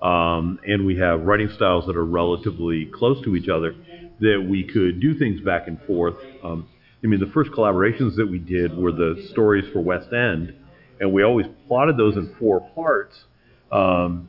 um, 0.02 0.59
and 0.66 0.87
we 0.87 0.96
have 0.98 1.22
writing 1.22 1.50
styles 1.57 1.87
that 1.87 1.96
are 1.96 2.04
relatively 2.04 2.87
close 2.94 3.22
to 3.24 3.35
each 3.37 3.48
other, 3.48 3.74
that 4.20 4.46
we 4.48 4.64
could 4.64 5.00
do 5.00 5.18
things 5.18 5.40
back 5.40 5.66
and 5.66 5.81
forth. 5.83 6.16
Um, 6.42 6.68
I 7.02 7.06
mean, 7.06 7.20
the 7.20 7.30
first 7.32 7.50
collaborations 7.52 8.16
that 8.16 8.26
we 8.28 8.38
did 8.38 8.76
were 8.76 8.92
the 8.92 9.26
stories 9.30 9.64
for 9.72 9.80
West 9.80 10.12
End, 10.12 10.54
and 11.00 11.12
we 11.12 11.22
always 11.22 11.46
plotted 11.68 11.96
those 11.96 12.16
in 12.16 12.34
four 12.38 12.61
parts. 12.74 13.24
Um, 13.70 14.28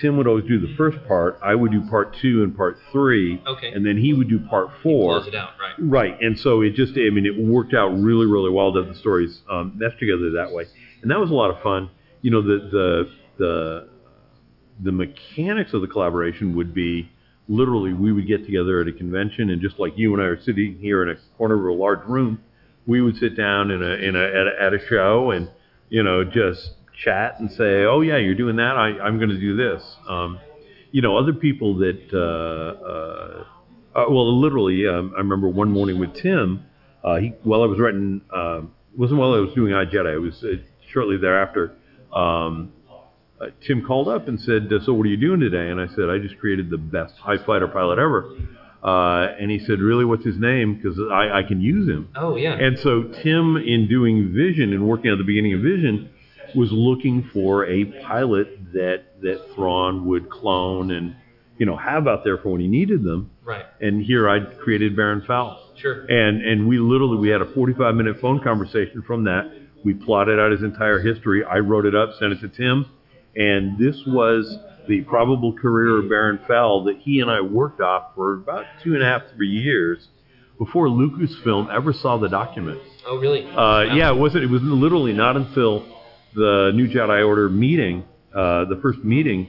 Tim 0.00 0.16
would 0.16 0.26
always 0.28 0.44
do 0.44 0.60
the 0.60 0.72
first 0.76 0.98
part. 1.08 1.38
I 1.42 1.54
would 1.54 1.72
do 1.72 1.82
part 1.90 2.16
two 2.22 2.42
and 2.44 2.56
part 2.56 2.78
three, 2.92 3.42
Okay. 3.46 3.72
and 3.72 3.84
then 3.84 3.98
he 3.98 4.12
would 4.14 4.28
do 4.28 4.38
part 4.38 4.70
four. 4.82 5.16
Close 5.18 5.26
it 5.28 5.34
out. 5.34 5.50
Right. 5.60 5.74
Right, 5.78 6.22
and 6.22 6.38
so 6.38 6.62
it 6.62 6.74
just, 6.74 6.92
I 6.96 7.10
mean, 7.10 7.26
it 7.26 7.36
worked 7.36 7.74
out 7.74 7.88
really, 7.88 8.26
really 8.26 8.50
well 8.50 8.72
that 8.72 8.86
the 8.88 8.94
stories 8.94 9.42
um, 9.50 9.72
meshed 9.76 9.98
together 9.98 10.30
that 10.32 10.52
way, 10.52 10.66
and 11.02 11.10
that 11.10 11.18
was 11.18 11.30
a 11.30 11.34
lot 11.34 11.50
of 11.50 11.60
fun. 11.62 11.90
You 12.22 12.30
know, 12.30 12.40
the 12.42 12.68
the 12.70 13.10
the 13.38 13.88
the 14.82 14.92
mechanics 14.92 15.74
of 15.74 15.80
the 15.82 15.86
collaboration 15.88 16.56
would 16.56 16.72
be 16.72 17.10
literally 17.48 17.92
we 17.92 18.12
would 18.12 18.26
get 18.26 18.44
together 18.44 18.80
at 18.80 18.88
a 18.88 18.92
convention, 18.92 19.50
and 19.50 19.60
just 19.60 19.78
like 19.78 19.92
you 19.96 20.12
and 20.14 20.22
I 20.22 20.26
are 20.26 20.40
sitting 20.40 20.78
here 20.78 21.02
in 21.02 21.10
a 21.10 21.36
corner 21.36 21.54
of 21.54 21.76
a 21.76 21.78
large 21.80 22.06
room, 22.06 22.40
we 22.86 23.00
would 23.00 23.16
sit 23.16 23.36
down 23.36 23.70
in 23.70 23.82
a 23.82 23.94
in 23.94 24.16
a 24.16 24.24
at 24.24 24.46
a, 24.46 24.62
at 24.62 24.74
a 24.74 24.86
show 24.88 25.30
and 25.30 25.50
you 25.88 26.02
know 26.02 26.24
just 26.24 26.70
chat 27.04 27.40
and 27.40 27.50
say, 27.52 27.84
oh 27.84 28.00
yeah, 28.00 28.16
you're 28.16 28.34
doing 28.34 28.56
that, 28.56 28.76
I, 28.76 28.98
I'm 29.00 29.18
going 29.18 29.30
to 29.30 29.40
do 29.40 29.56
this. 29.56 29.82
Um, 30.08 30.38
you 30.92 31.02
know, 31.02 31.16
other 31.16 31.32
people 31.32 31.78
that 31.78 32.00
uh, 32.12 32.84
uh, 32.84 33.44
uh, 33.94 34.10
well, 34.10 34.40
literally, 34.40 34.86
um, 34.86 35.12
I 35.14 35.18
remember 35.18 35.48
one 35.48 35.70
morning 35.70 35.98
with 35.98 36.14
Tim. 36.14 36.64
Uh, 37.02 37.16
he 37.16 37.28
while 37.42 37.62
I 37.62 37.66
was 37.66 37.78
writing, 37.78 38.20
uh, 38.34 38.62
wasn't 38.96 39.20
while 39.20 39.34
I 39.34 39.38
was 39.38 39.54
doing 39.54 39.72
I 39.72 39.84
Jedi. 39.84 40.14
It 40.14 40.18
was 40.18 40.42
uh, 40.44 40.62
shortly 40.92 41.16
thereafter. 41.16 41.74
Um, 42.14 42.72
uh, 43.40 43.46
Tim 43.66 43.84
called 43.86 44.08
up 44.08 44.28
and 44.28 44.40
said, 44.40 44.68
"So 44.84 44.92
what 44.92 45.06
are 45.06 45.10
you 45.10 45.16
doing 45.16 45.40
today?" 45.40 45.68
And 45.70 45.80
I 45.80 45.86
said, 45.94 46.10
"I 46.10 46.18
just 46.18 46.38
created 46.38 46.70
the 46.70 46.78
best 46.78 47.14
TIE 47.18 47.38
fighter 47.38 47.68
pilot 47.68 47.98
ever." 47.98 48.30
Uh, 48.82 49.34
and 49.38 49.50
he 49.50 49.58
said, 49.58 49.80
"Really? 49.80 50.04
What's 50.04 50.24
his 50.24 50.38
name? 50.38 50.74
Because 50.76 50.98
I, 51.10 51.38
I 51.40 51.42
can 51.42 51.60
use 51.60 51.88
him." 51.88 52.08
Oh 52.16 52.36
yeah. 52.36 52.52
And 52.54 52.78
so 52.78 53.04
Tim, 53.22 53.56
in 53.56 53.88
doing 53.88 54.32
Vision 54.34 54.72
and 54.72 54.86
working 54.86 55.10
at 55.10 55.18
the 55.18 55.24
beginning 55.24 55.54
of 55.54 55.60
Vision, 55.60 56.10
was 56.54 56.70
looking 56.72 57.28
for 57.32 57.66
a 57.66 57.84
pilot 58.02 58.72
that 58.72 59.04
that 59.22 59.54
Thrawn 59.54 60.06
would 60.06 60.30
clone 60.30 60.90
and 60.90 61.14
you 61.58 61.66
know 61.66 61.76
have 61.76 62.06
out 62.08 62.24
there 62.24 62.38
for 62.38 62.50
when 62.50 62.60
he 62.60 62.68
needed 62.68 63.02
them. 63.04 63.30
right. 63.44 63.66
And 63.80 64.02
here 64.02 64.28
I 64.28 64.40
created 64.40 64.96
Baron 64.96 65.22
Fel. 65.26 65.72
Sure. 65.76 66.04
And 66.06 66.42
and 66.42 66.68
we 66.68 66.78
literally 66.78 67.18
we 67.18 67.28
had 67.28 67.42
a 67.42 67.52
45 67.52 67.94
minute 67.94 68.20
phone 68.20 68.40
conversation 68.42 69.02
from 69.02 69.24
that. 69.24 69.50
We 69.84 69.94
plotted 69.94 70.38
out 70.38 70.52
his 70.52 70.62
entire 70.62 71.00
history. 71.00 71.42
I 71.44 71.58
wrote 71.58 71.86
it 71.86 71.94
up, 71.94 72.10
sent 72.18 72.32
it 72.32 72.40
to 72.40 72.48
Tim, 72.48 72.86
and 73.36 73.78
this 73.78 73.96
was 74.06 74.56
the 74.88 75.02
probable 75.02 75.52
career 75.52 75.98
of 75.98 76.08
Baron 76.08 76.40
Fel 76.48 76.84
that 76.84 76.98
he 76.98 77.20
and 77.20 77.30
I 77.30 77.40
worked 77.40 77.80
off 77.80 78.14
for 78.14 78.34
about 78.34 78.64
two 78.82 78.94
and 78.94 79.02
a 79.02 79.06
half, 79.06 79.22
three 79.36 79.48
years 79.50 80.08
before 80.58 80.88
Lucasfilm 80.88 81.72
ever 81.72 81.92
saw 81.92 82.18
the 82.18 82.28
document. 82.28 82.80
Oh 83.06 83.18
really? 83.18 83.44
Uh, 83.46 83.54
Wow. 83.54 83.82
yeah, 83.94 84.10
it 84.12 84.16
wasn't. 84.18 84.44
It 84.44 84.50
was 84.50 84.62
literally 84.62 85.12
not 85.12 85.36
until 85.36 85.84
the 86.34 86.72
New 86.74 86.88
Jedi 86.88 87.26
Order 87.26 87.48
meeting, 87.48 88.04
uh, 88.34 88.64
the 88.66 88.78
first 88.82 88.98
meeting, 89.04 89.48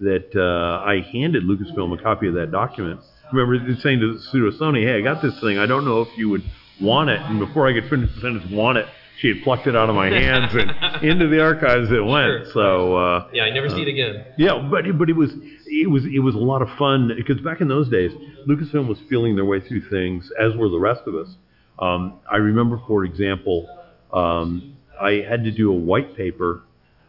that 0.00 0.34
uh, 0.34 0.84
I 0.84 1.00
handed 1.12 1.44
Lucasfilm 1.44 1.98
a 1.98 2.02
copy 2.02 2.28
of 2.28 2.34
that 2.34 2.50
document. 2.50 3.00
Remember 3.32 3.74
saying 3.80 4.00
to 4.00 4.18
Sue 4.18 4.50
Rostoni, 4.50 4.82
"Hey, 4.82 4.96
I 4.98 5.00
got 5.02 5.22
this 5.22 5.38
thing. 5.40 5.58
I 5.58 5.66
don't 5.66 5.84
know 5.84 6.00
if 6.02 6.08
you 6.18 6.28
would 6.30 6.42
want 6.80 7.10
it." 7.10 7.20
And 7.20 7.38
before 7.38 7.66
I 7.68 7.72
could 7.72 7.88
finish 7.88 8.12
the 8.14 8.20
sentence, 8.20 8.50
"want 8.50 8.78
it," 8.78 8.86
she 9.18 9.28
had 9.28 9.42
plucked 9.42 9.66
it 9.66 9.76
out 9.76 9.88
of 9.90 9.94
my 9.96 10.08
hands 10.08 10.54
and 10.54 10.70
into 11.04 11.28
the 11.28 11.40
archives 11.42 11.90
it 11.90 12.04
went. 12.04 12.44
Sure. 12.46 12.52
So 12.52 12.96
uh, 12.96 13.28
Yeah, 13.32 13.44
I 13.44 13.50
never 13.50 13.68
see 13.68 13.82
it 13.82 13.88
again. 13.88 14.24
yeah, 14.38 14.66
but 14.70 14.86
it- 14.86 14.98
but 14.98 15.08
it 15.10 15.16
was 15.16 15.30
it 15.66 15.88
was 15.90 16.04
it 16.06 16.18
was 16.20 16.34
a 16.34 16.38
lot 16.38 16.62
of 16.62 16.68
fun 16.78 17.12
because 17.16 17.40
back 17.42 17.60
in 17.60 17.68
those 17.68 17.88
days, 17.88 18.12
Lucasfilm 18.48 18.88
was 18.88 18.98
feeling 19.08 19.36
their 19.36 19.44
way 19.44 19.60
through 19.60 19.82
things, 19.88 20.30
as 20.40 20.54
were 20.56 20.68
the 20.68 20.78
rest 20.80 21.02
of 21.06 21.14
us. 21.14 21.36
Um, 21.78 22.20
I 22.30 22.36
remember, 22.36 22.80
for 22.86 23.04
example, 23.04 23.66
um, 24.12 24.76
I 25.00 25.24
had 25.28 25.44
to 25.44 25.50
do 25.50 25.70
a 25.70 25.74
white 25.74 26.16
paper 26.16 26.62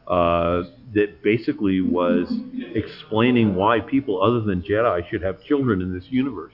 uh, 0.08 0.64
that 0.94 1.24
basically 1.24 1.82
was 1.82 2.32
explaining 2.76 3.56
why 3.56 3.80
people 3.80 4.22
other 4.22 4.42
than 4.42 4.62
Jedi 4.62 5.10
should 5.10 5.22
have 5.24 5.42
children 5.44 5.82
in 5.82 5.94
this 5.94 6.06
universe. 6.10 6.54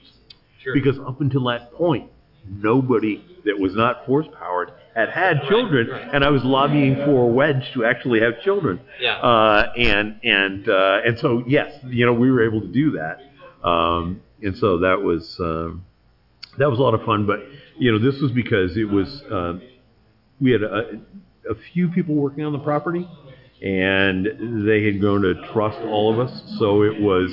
Sure. 0.62 0.74
Because 0.74 0.98
up 0.98 1.20
until 1.20 1.44
that 1.44 1.72
point, 1.74 2.10
nobody 2.50 3.24
that 3.44 3.58
was 3.58 3.74
not 3.74 4.04
force 4.06 4.26
powered 4.38 4.72
had 4.94 5.10
had 5.10 5.42
children, 5.48 5.88
right. 5.88 6.14
and 6.14 6.24
I 6.24 6.30
was 6.30 6.42
lobbying 6.44 6.96
for 7.04 7.30
Wedge 7.30 7.70
to 7.74 7.84
actually 7.84 8.20
have 8.20 8.40
children. 8.42 8.80
Yeah. 9.00 9.18
Uh, 9.18 9.72
and 9.76 10.20
and 10.24 10.68
uh, 10.68 11.00
and 11.04 11.18
so 11.18 11.44
yes, 11.46 11.72
you 11.86 12.04
know 12.04 12.12
we 12.12 12.30
were 12.30 12.46
able 12.46 12.60
to 12.60 12.68
do 12.68 12.92
that, 12.92 13.20
um, 13.66 14.20
and 14.42 14.56
so 14.56 14.78
that 14.78 15.00
was 15.00 15.36
um, 15.40 15.84
that 16.58 16.68
was 16.68 16.78
a 16.78 16.82
lot 16.82 16.94
of 16.94 17.04
fun. 17.04 17.26
But 17.26 17.40
you 17.78 17.92
know 17.92 17.98
this 17.98 18.20
was 18.20 18.32
because 18.32 18.76
it 18.76 18.88
was 18.88 19.22
um, 19.30 19.62
we 20.40 20.50
had 20.52 20.62
a, 20.62 21.00
a 21.50 21.54
few 21.72 21.88
people 21.88 22.14
working 22.14 22.44
on 22.44 22.52
the 22.52 22.58
property, 22.58 23.08
and 23.62 24.66
they 24.66 24.84
had 24.84 25.00
grown 25.00 25.22
to 25.22 25.34
trust 25.52 25.78
all 25.78 26.12
of 26.12 26.20
us. 26.20 26.42
So 26.58 26.82
it 26.82 27.00
was, 27.00 27.30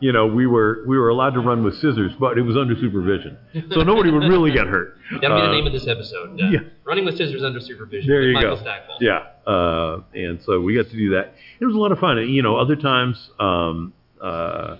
you 0.00 0.12
know, 0.12 0.26
we 0.26 0.46
were 0.46 0.84
we 0.86 0.98
were 0.98 1.08
allowed 1.08 1.30
to 1.34 1.40
run 1.40 1.62
with 1.64 1.74
scissors, 1.76 2.12
but 2.20 2.36
it 2.38 2.42
was 2.42 2.56
under 2.56 2.74
supervision, 2.74 3.36
so 3.72 3.82
nobody 3.82 4.10
would 4.10 4.24
really 4.24 4.50
get 4.52 4.66
hurt. 4.66 4.96
That'll 5.20 5.36
be 5.36 5.42
the 5.42 5.48
Uh, 5.48 5.52
name 5.52 5.66
of 5.66 5.72
this 5.72 5.86
episode. 5.88 6.40
Uh, 6.40 6.48
yeah. 6.50 6.58
Running 6.84 7.04
with 7.04 7.16
scissors 7.16 7.42
under 7.42 7.60
supervision. 7.60 8.08
there 8.08 8.22
you 8.22 8.34
Michael 8.34 8.56
go. 8.56 8.62
Stackpole. 8.62 8.98
Yeah, 9.00 9.26
uh, 9.46 10.00
and 10.14 10.40
so 10.42 10.60
we 10.60 10.74
got 10.74 10.90
to 10.90 10.96
do 10.96 11.10
that. 11.10 11.34
It 11.60 11.64
was 11.64 11.74
a 11.74 11.78
lot 11.78 11.92
of 11.92 11.98
fun. 11.98 12.18
You 12.28 12.42
know, 12.42 12.56
other 12.56 12.76
times, 12.76 13.30
um, 13.40 13.92
uh, 14.20 14.76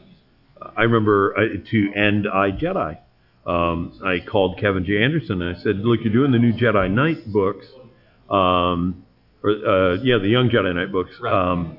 I 0.77 0.83
remember 0.83 1.35
uh, 1.39 1.41
to 1.71 1.93
end 1.95 2.27
I 2.33 2.51
Jedi. 2.51 2.99
Um, 3.47 3.93
I 4.05 4.19
called 4.19 4.59
Kevin 4.59 4.85
J. 4.85 5.03
Anderson 5.05 5.41
and 5.41 5.57
I 5.57 5.61
said, 5.61 5.77
"Look, 5.79 6.01
you're 6.03 6.13
doing 6.13 6.33
the 6.33 6.39
new 6.39 6.53
Jedi 6.53 6.91
Knight 6.91 7.27
books, 7.33 7.67
um, 8.29 9.05
or 9.43 9.51
uh, 9.51 9.95
yeah, 10.03 10.19
the 10.19 10.29
Young 10.29 10.49
Jedi 10.51 10.75
Knight 10.75 10.91
books. 10.93 11.13
Right. 11.21 11.33
Um, 11.33 11.79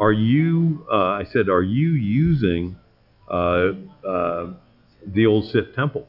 are 0.00 0.12
you?" 0.12 0.86
Uh, 0.90 0.96
I 0.96 1.24
said, 1.24 1.48
"Are 1.48 1.62
you 1.62 1.90
using 1.90 2.76
uh, 3.30 3.72
uh, 4.06 4.46
the 5.06 5.26
old 5.26 5.50
Sith 5.50 5.74
Temple, 5.74 6.08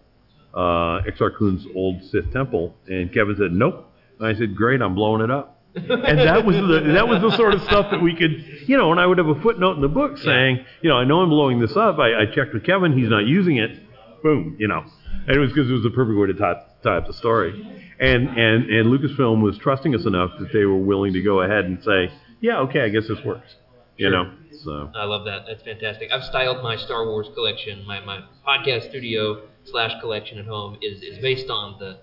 uh, 0.53 1.01
Exar 1.03 1.37
Kun's 1.37 1.65
old 1.75 2.03
Sith 2.05 2.31
Temple?" 2.31 2.75
And 2.87 3.13
Kevin 3.13 3.35
said, 3.37 3.51
"Nope." 3.51 3.91
And 4.19 4.27
I 4.27 4.33
said, 4.33 4.55
"Great, 4.55 4.81
I'm 4.81 4.95
blowing 4.95 5.21
it 5.21 5.29
up." 5.31 5.59
and 5.73 6.19
that 6.19 6.45
was 6.45 6.55
the 6.55 6.91
that 6.93 7.07
was 7.07 7.21
the 7.21 7.31
sort 7.37 7.53
of 7.53 7.61
stuff 7.63 7.91
that 7.91 8.01
we 8.01 8.13
could, 8.15 8.67
you 8.67 8.77
know. 8.77 8.91
And 8.91 8.99
I 8.99 9.05
would 9.05 9.17
have 9.17 9.27
a 9.27 9.39
footnote 9.41 9.75
in 9.75 9.81
the 9.81 9.87
book 9.87 10.17
saying, 10.17 10.65
you 10.81 10.89
know, 10.89 10.97
I 10.97 11.05
know 11.05 11.21
I'm 11.21 11.29
blowing 11.29 11.59
this 11.59 11.77
up. 11.77 11.97
I, 11.97 12.23
I 12.23 12.25
checked 12.25 12.53
with 12.53 12.65
Kevin; 12.65 12.97
he's 12.97 13.09
not 13.09 13.25
using 13.25 13.57
it. 13.57 13.79
Boom, 14.21 14.57
you 14.59 14.67
know. 14.67 14.83
And 15.27 15.35
it 15.35 15.39
was 15.39 15.51
because 15.51 15.69
it 15.69 15.73
was 15.73 15.83
the 15.83 15.91
perfect 15.91 16.17
way 16.17 16.27
to 16.27 16.33
tie, 16.33 16.61
tie 16.83 16.97
up 16.97 17.07
the 17.07 17.13
story. 17.13 17.51
And 17.99 18.27
and 18.29 18.69
and 18.69 18.87
Lucasfilm 18.87 19.41
was 19.41 19.57
trusting 19.59 19.95
us 19.95 20.05
enough 20.05 20.31
that 20.39 20.51
they 20.51 20.65
were 20.65 20.77
willing 20.77 21.13
to 21.13 21.21
go 21.21 21.41
ahead 21.41 21.65
and 21.65 21.81
say, 21.83 22.11
yeah, 22.41 22.59
okay, 22.61 22.81
I 22.81 22.89
guess 22.89 23.07
this 23.07 23.23
works. 23.23 23.55
You 23.97 24.09
Sure. 24.09 24.11
know, 24.25 24.31
so 24.63 24.91
I 24.95 25.03
love 25.05 25.25
that. 25.25 25.45
That's 25.47 25.63
fantastic. 25.63 26.11
I've 26.11 26.23
styled 26.23 26.63
my 26.63 26.75
Star 26.75 27.05
Wars 27.05 27.27
collection, 27.35 27.85
my, 27.85 27.99
my 27.99 28.23
podcast 28.47 28.89
studio 28.89 29.41
slash 29.65 29.91
collection 30.01 30.39
at 30.39 30.45
home 30.45 30.77
is, 30.81 31.01
is 31.01 31.17
based 31.19 31.49
on 31.49 31.77
the 31.79 31.97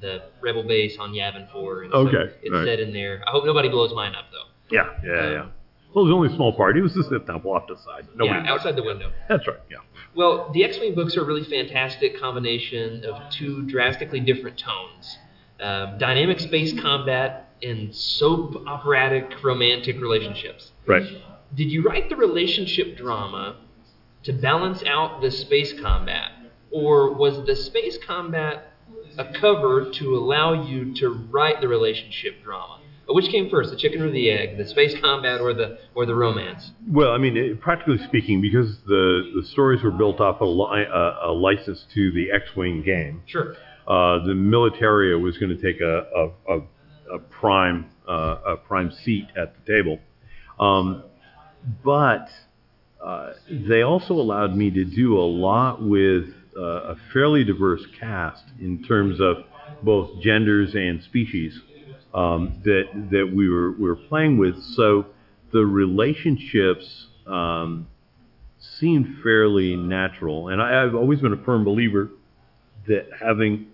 the 0.00 0.22
Rebel 0.40 0.62
base 0.62 0.96
on 0.98 1.12
Yavin 1.12 1.50
4. 1.52 1.82
And 1.82 1.92
so 1.92 1.98
Okay, 2.08 2.32
it's 2.42 2.50
right. 2.50 2.64
set 2.64 2.80
in 2.80 2.90
there. 2.94 3.22
I 3.26 3.32
hope 3.32 3.44
nobody 3.44 3.68
blows 3.68 3.92
mine 3.92 4.14
up, 4.14 4.24
though. 4.32 4.48
yeah, 4.74 4.88
yeah, 5.04 5.30
yeah. 5.30 5.46
Well, 5.94 6.04
it 6.04 6.08
was 6.08 6.12
only 6.14 6.32
a 6.32 6.36
small 6.36 6.54
part. 6.54 6.78
It 6.78 6.82
was 6.82 6.94
the 6.94 7.02
Sith 7.04 7.26
Temple 7.26 7.52
off 7.52 7.66
to 7.66 7.74
the 7.74 7.80
side. 7.82 8.06
Nobody. 8.16 8.46
yeah, 8.46 8.50
outside 8.50 8.76
the 8.76 8.82
window. 8.82 9.12
That's 9.28 9.46
right. 9.46 9.58
Yeah. 9.70 9.78
Well, 10.14 10.50
the 10.54 10.64
X-wing 10.64 10.94
books 10.94 11.16
are 11.18 11.22
a 11.22 11.24
really 11.24 11.44
fantastic 11.44 12.18
combination 12.18 13.04
of 13.04 13.20
two 13.30 13.62
drastically 13.66 14.20
different 14.20 14.56
tones: 14.58 15.18
um, 15.60 15.98
dynamic 15.98 16.40
space 16.40 16.72
combat 16.80 17.50
and 17.62 17.94
soap 17.94 18.56
operatic 18.66 19.42
romantic 19.44 20.00
relationships. 20.00 20.72
Right. 20.90 21.22
Did 21.54 21.70
you 21.70 21.82
write 21.82 22.08
the 22.08 22.16
relationship 22.16 22.96
drama 22.96 23.56
to 24.24 24.32
balance 24.32 24.82
out 24.84 25.20
the 25.22 25.30
space 25.30 25.72
combat, 25.80 26.32
or 26.70 27.12
was 27.14 27.44
the 27.46 27.56
space 27.56 27.98
combat 28.06 28.72
a 29.18 29.24
cover 29.32 29.90
to 29.90 30.16
allow 30.16 30.66
you 30.66 30.94
to 30.96 31.08
write 31.30 31.60
the 31.60 31.68
relationship 31.68 32.42
drama? 32.42 32.78
Which 33.08 33.28
came 33.28 33.50
first, 33.50 33.70
the 33.70 33.76
chicken 33.76 34.02
or 34.02 34.10
the 34.10 34.30
egg, 34.30 34.56
the 34.56 34.66
space 34.66 34.94
combat 35.00 35.40
or 35.40 35.52
the 35.52 35.78
or 35.96 36.06
the 36.06 36.14
romance? 36.14 36.70
Well, 36.88 37.10
I 37.10 37.18
mean, 37.18 37.36
it, 37.36 37.60
practically 37.60 37.98
speaking, 38.06 38.40
because 38.40 38.78
the, 38.86 39.32
the 39.34 39.44
stories 39.48 39.82
were 39.82 39.90
built 39.90 40.20
off 40.20 40.40
a, 40.40 40.44
li- 40.44 40.86
a, 40.86 41.16
a 41.24 41.32
license 41.32 41.86
to 41.94 42.12
the 42.12 42.30
X-wing 42.30 42.82
game, 42.84 43.22
Sure. 43.26 43.56
uh, 43.88 44.24
the 44.24 44.34
militaria 44.34 45.20
was 45.20 45.38
going 45.38 45.50
to 45.56 45.60
take 45.60 45.80
a, 45.80 46.06
a, 46.14 46.56
a, 46.56 47.16
a 47.16 47.18
prime 47.18 47.86
uh, 48.08 48.36
a 48.46 48.56
prime 48.56 48.92
seat 48.92 49.26
at 49.36 49.54
the 49.56 49.72
table, 49.72 49.98
um, 50.60 51.04
but 51.84 52.30
uh, 53.04 53.32
they 53.50 53.82
also 53.82 54.14
allowed 54.14 54.56
me 54.56 54.70
to 54.70 54.84
do 54.84 55.18
a 55.18 55.24
lot 55.26 55.82
with 55.82 56.26
uh, 56.56 56.94
a 56.94 56.96
fairly 57.12 57.44
diverse 57.44 57.82
cast 57.98 58.44
in 58.60 58.82
terms 58.84 59.20
of 59.20 59.38
both 59.82 60.20
genders 60.20 60.74
and 60.74 61.02
species 61.02 61.60
um, 62.14 62.60
that 62.64 62.84
that 63.10 63.30
we 63.34 63.48
were 63.48 63.72
we 63.72 63.84
were 63.88 63.96
playing 63.96 64.38
with. 64.38 64.62
So 64.76 65.06
the 65.52 65.64
relationships 65.64 67.08
um, 67.26 67.88
seemed 68.58 69.18
fairly 69.22 69.76
natural, 69.76 70.48
and 70.48 70.62
I, 70.62 70.84
I've 70.84 70.94
always 70.94 71.20
been 71.20 71.32
a 71.32 71.44
firm 71.44 71.64
believer 71.64 72.10
that 72.88 73.08
having 73.20 73.68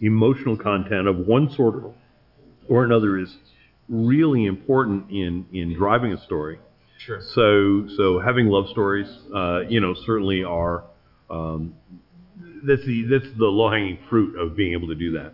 emotional 0.00 0.56
content 0.56 1.08
of 1.08 1.18
one 1.18 1.50
sort 1.50 1.76
or- 1.76 1.94
or 2.68 2.84
another 2.84 3.18
is 3.18 3.36
really 3.92 4.46
important 4.46 5.10
in 5.10 5.46
in 5.52 5.74
driving 5.74 6.12
a 6.12 6.20
story. 6.24 6.58
Sure. 6.98 7.20
So 7.34 7.86
so 7.96 8.18
having 8.18 8.46
love 8.46 8.68
stories, 8.70 9.06
uh, 9.34 9.60
you 9.68 9.80
know, 9.80 9.94
certainly 10.06 10.42
are 10.42 10.84
um, 11.30 11.74
that's 12.64 12.84
the 12.86 13.04
that's 13.10 13.26
the 13.38 13.46
low 13.46 13.70
hanging 13.70 13.98
fruit 14.08 14.38
of 14.38 14.56
being 14.56 14.72
able 14.72 14.88
to 14.88 14.94
do 14.94 15.12
that. 15.12 15.32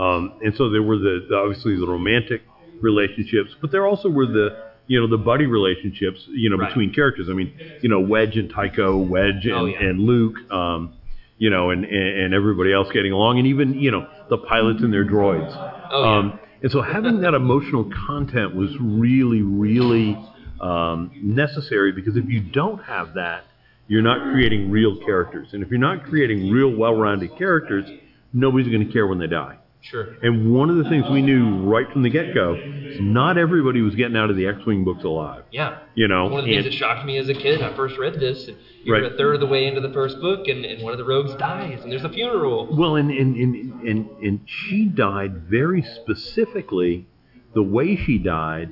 Um, 0.00 0.34
and 0.42 0.54
so 0.56 0.70
there 0.70 0.82
were 0.82 0.98
the, 0.98 1.26
the 1.28 1.36
obviously 1.36 1.76
the 1.76 1.86
romantic 1.86 2.42
relationships, 2.80 3.50
but 3.60 3.70
there 3.70 3.86
also 3.86 4.08
were 4.08 4.26
the 4.26 4.64
you 4.86 5.00
know 5.00 5.06
the 5.08 5.16
buddy 5.16 5.46
relationships 5.46 6.20
you 6.28 6.50
know 6.50 6.56
Right. 6.56 6.68
between 6.68 6.92
characters. 6.92 7.28
I 7.30 7.32
mean 7.32 7.54
you 7.80 7.88
know 7.88 8.00
Wedge 8.00 8.36
and 8.36 8.50
Tycho, 8.50 8.98
Wedge 8.98 9.44
and, 9.46 9.52
Oh, 9.54 9.64
yeah. 9.66 9.82
and 9.82 10.00
Luke. 10.00 10.36
Um, 10.52 10.94
you 11.36 11.50
know, 11.50 11.70
and, 11.70 11.84
and 11.84 12.18
and 12.22 12.34
everybody 12.34 12.72
else 12.72 12.88
getting 12.92 13.10
along, 13.12 13.38
and 13.38 13.48
even 13.48 13.74
you 13.74 13.90
know 13.90 14.06
the 14.30 14.38
pilots 14.38 14.82
and 14.82 14.92
their 14.92 15.04
droids. 15.04 15.50
Oh, 15.90 16.02
yeah. 16.04 16.18
Um, 16.18 16.40
and 16.64 16.72
so 16.72 16.80
having 16.80 17.20
that 17.20 17.34
emotional 17.34 17.90
content 18.06 18.54
was 18.54 18.70
really, 18.80 19.42
really 19.42 20.16
um, 20.62 21.10
necessary 21.22 21.92
because 21.92 22.16
if 22.16 22.24
you 22.26 22.40
don't 22.40 22.82
have 22.84 23.12
that, 23.16 23.44
you're 23.86 24.00
not 24.00 24.32
creating 24.32 24.70
real 24.70 24.96
characters. 25.04 25.48
And 25.52 25.62
if 25.62 25.68
you're 25.68 25.78
not 25.78 26.04
creating 26.04 26.50
real, 26.50 26.74
well-rounded 26.74 27.36
characters, 27.36 27.84
nobody's 28.32 28.68
going 28.68 28.86
to 28.86 28.90
care 28.90 29.06
when 29.06 29.18
they 29.18 29.26
die. 29.26 29.58
Sure. 29.90 30.16
And 30.22 30.54
one 30.54 30.70
of 30.70 30.76
the 30.76 30.84
things 30.84 31.04
we 31.10 31.20
knew 31.20 31.62
right 31.62 31.90
from 31.92 32.02
the 32.02 32.08
get-go 32.08 32.54
is 32.54 32.98
not 33.00 33.36
everybody 33.36 33.82
was 33.82 33.94
getting 33.94 34.16
out 34.16 34.30
of 34.30 34.36
the 34.36 34.46
X-wing 34.46 34.82
books 34.82 35.04
alive. 35.04 35.44
Yeah. 35.50 35.80
You 35.94 36.08
know, 36.08 36.24
One 36.28 36.40
of 36.40 36.46
the 36.46 36.52
things 36.52 36.64
that 36.64 36.72
shocked 36.74 37.04
me 37.04 37.18
as 37.18 37.28
a 37.28 37.34
kid, 37.34 37.60
I 37.60 37.76
first 37.76 37.98
read 37.98 38.14
this, 38.18 38.48
and 38.48 38.56
you're 38.82 39.00
Right. 39.02 39.12
a 39.12 39.16
third 39.16 39.34
of 39.34 39.40
the 39.40 39.46
way 39.46 39.66
into 39.66 39.82
the 39.82 39.92
first 39.92 40.18
book, 40.22 40.48
and, 40.48 40.64
and 40.64 40.82
one 40.82 40.92
of 40.92 40.98
the 40.98 41.04
rogues 41.04 41.34
dies, 41.34 41.80
and 41.82 41.92
there's 41.92 42.04
a 42.04 42.08
funeral. 42.08 42.74
Well, 42.74 42.96
and 42.96 43.10
and, 43.10 43.36
and 43.36 43.82
and 43.88 44.10
and 44.22 44.40
she 44.46 44.86
died 44.86 45.42
very 45.50 45.82
specifically 45.82 47.06
the 47.54 47.62
way 47.62 47.96
she 47.96 48.18
died 48.18 48.70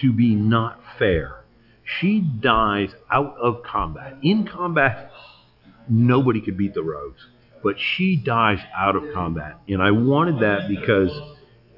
to 0.00 0.12
be 0.12 0.34
not 0.34 0.80
fair. 0.98 1.44
She 2.00 2.20
dies 2.20 2.90
out 3.10 3.36
of 3.40 3.62
combat. 3.62 4.16
In 4.22 4.46
combat, 4.46 5.10
nobody 5.88 6.40
could 6.40 6.56
beat 6.58 6.74
the 6.74 6.82
rogues, 6.82 7.20
but 7.66 7.76
she 7.80 8.16
dies 8.16 8.60
out 8.76 8.94
of 8.96 9.02
combat. 9.12 9.54
And 9.68 9.82
I 9.82 9.90
wanted 9.90 10.36
that 10.40 10.68
because 10.68 11.10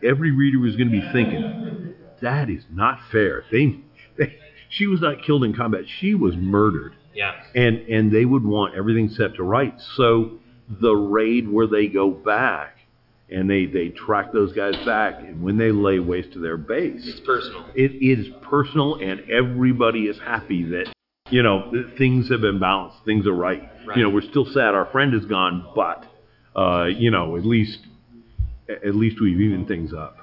every 0.05 0.31
reader 0.33 0.59
was 0.59 0.77
going 0.77 0.91
to 0.91 1.01
be 1.01 1.07
thinking, 1.13 1.95
that 2.21 2.51
is 2.51 2.65
not 2.71 2.99
fair. 3.11 3.45
They, 3.51 3.81
they 4.19 4.37
she 4.69 4.87
was 4.87 5.01
not 5.01 5.23
killed 5.25 5.45
in 5.45 5.55
combat. 5.55 5.85
She 6.01 6.15
was 6.15 6.35
murdered 6.37 6.93
Yeah. 7.15 7.33
and 7.55 7.79
and 7.89 8.13
they 8.13 8.25
would 8.27 8.45
want 8.45 8.75
everything 8.75 9.09
set 9.09 9.35
to 9.37 9.43
rights. 9.43 9.83
So 9.97 10.39
the 10.69 10.95
raid 10.95 11.49
where 11.49 11.67
they 11.67 11.87
go 11.87 12.11
back 12.11 12.77
and 13.31 13.49
they 13.49 13.65
they 13.67 13.89
track 13.89 14.33
those 14.33 14.53
guys 14.53 14.77
back, 14.85 15.21
and 15.21 15.43
when 15.43 15.57
they 15.57 15.73
lay 15.73 15.99
waste 16.01 16.33
to 16.35 16.39
their 16.39 16.57
base, 16.59 17.07
It's 17.07 17.21
personal. 17.21 17.65
it 17.75 17.93
is 18.03 18.27
personal, 18.43 18.97
and 18.97 19.21
everybody 19.31 20.03
is 20.13 20.19
happy 20.19 20.65
that 20.75 20.93
you 21.31 21.43
know 21.43 21.73
things 21.97 22.29
have 22.31 22.41
been 22.41 22.59
balanced, 22.59 22.99
things 23.05 23.27
are 23.27 23.33
right. 23.33 23.63
Right. 23.87 23.97
You 23.97 24.03
know, 24.05 24.11
we're 24.11 24.23
still 24.23 24.47
sad 24.47 24.75
our 24.75 24.87
friend 24.87 25.15
is 25.15 25.25
gone, 25.25 25.67
but 25.75 26.05
uh, 26.57 26.87
you 26.87 27.11
know, 27.11 27.37
at 27.37 27.45
least 27.45 27.79
at 28.69 28.95
least 28.95 29.21
we've 29.21 29.41
evened 29.41 29.69
things 29.69 29.93
up. 29.93 30.17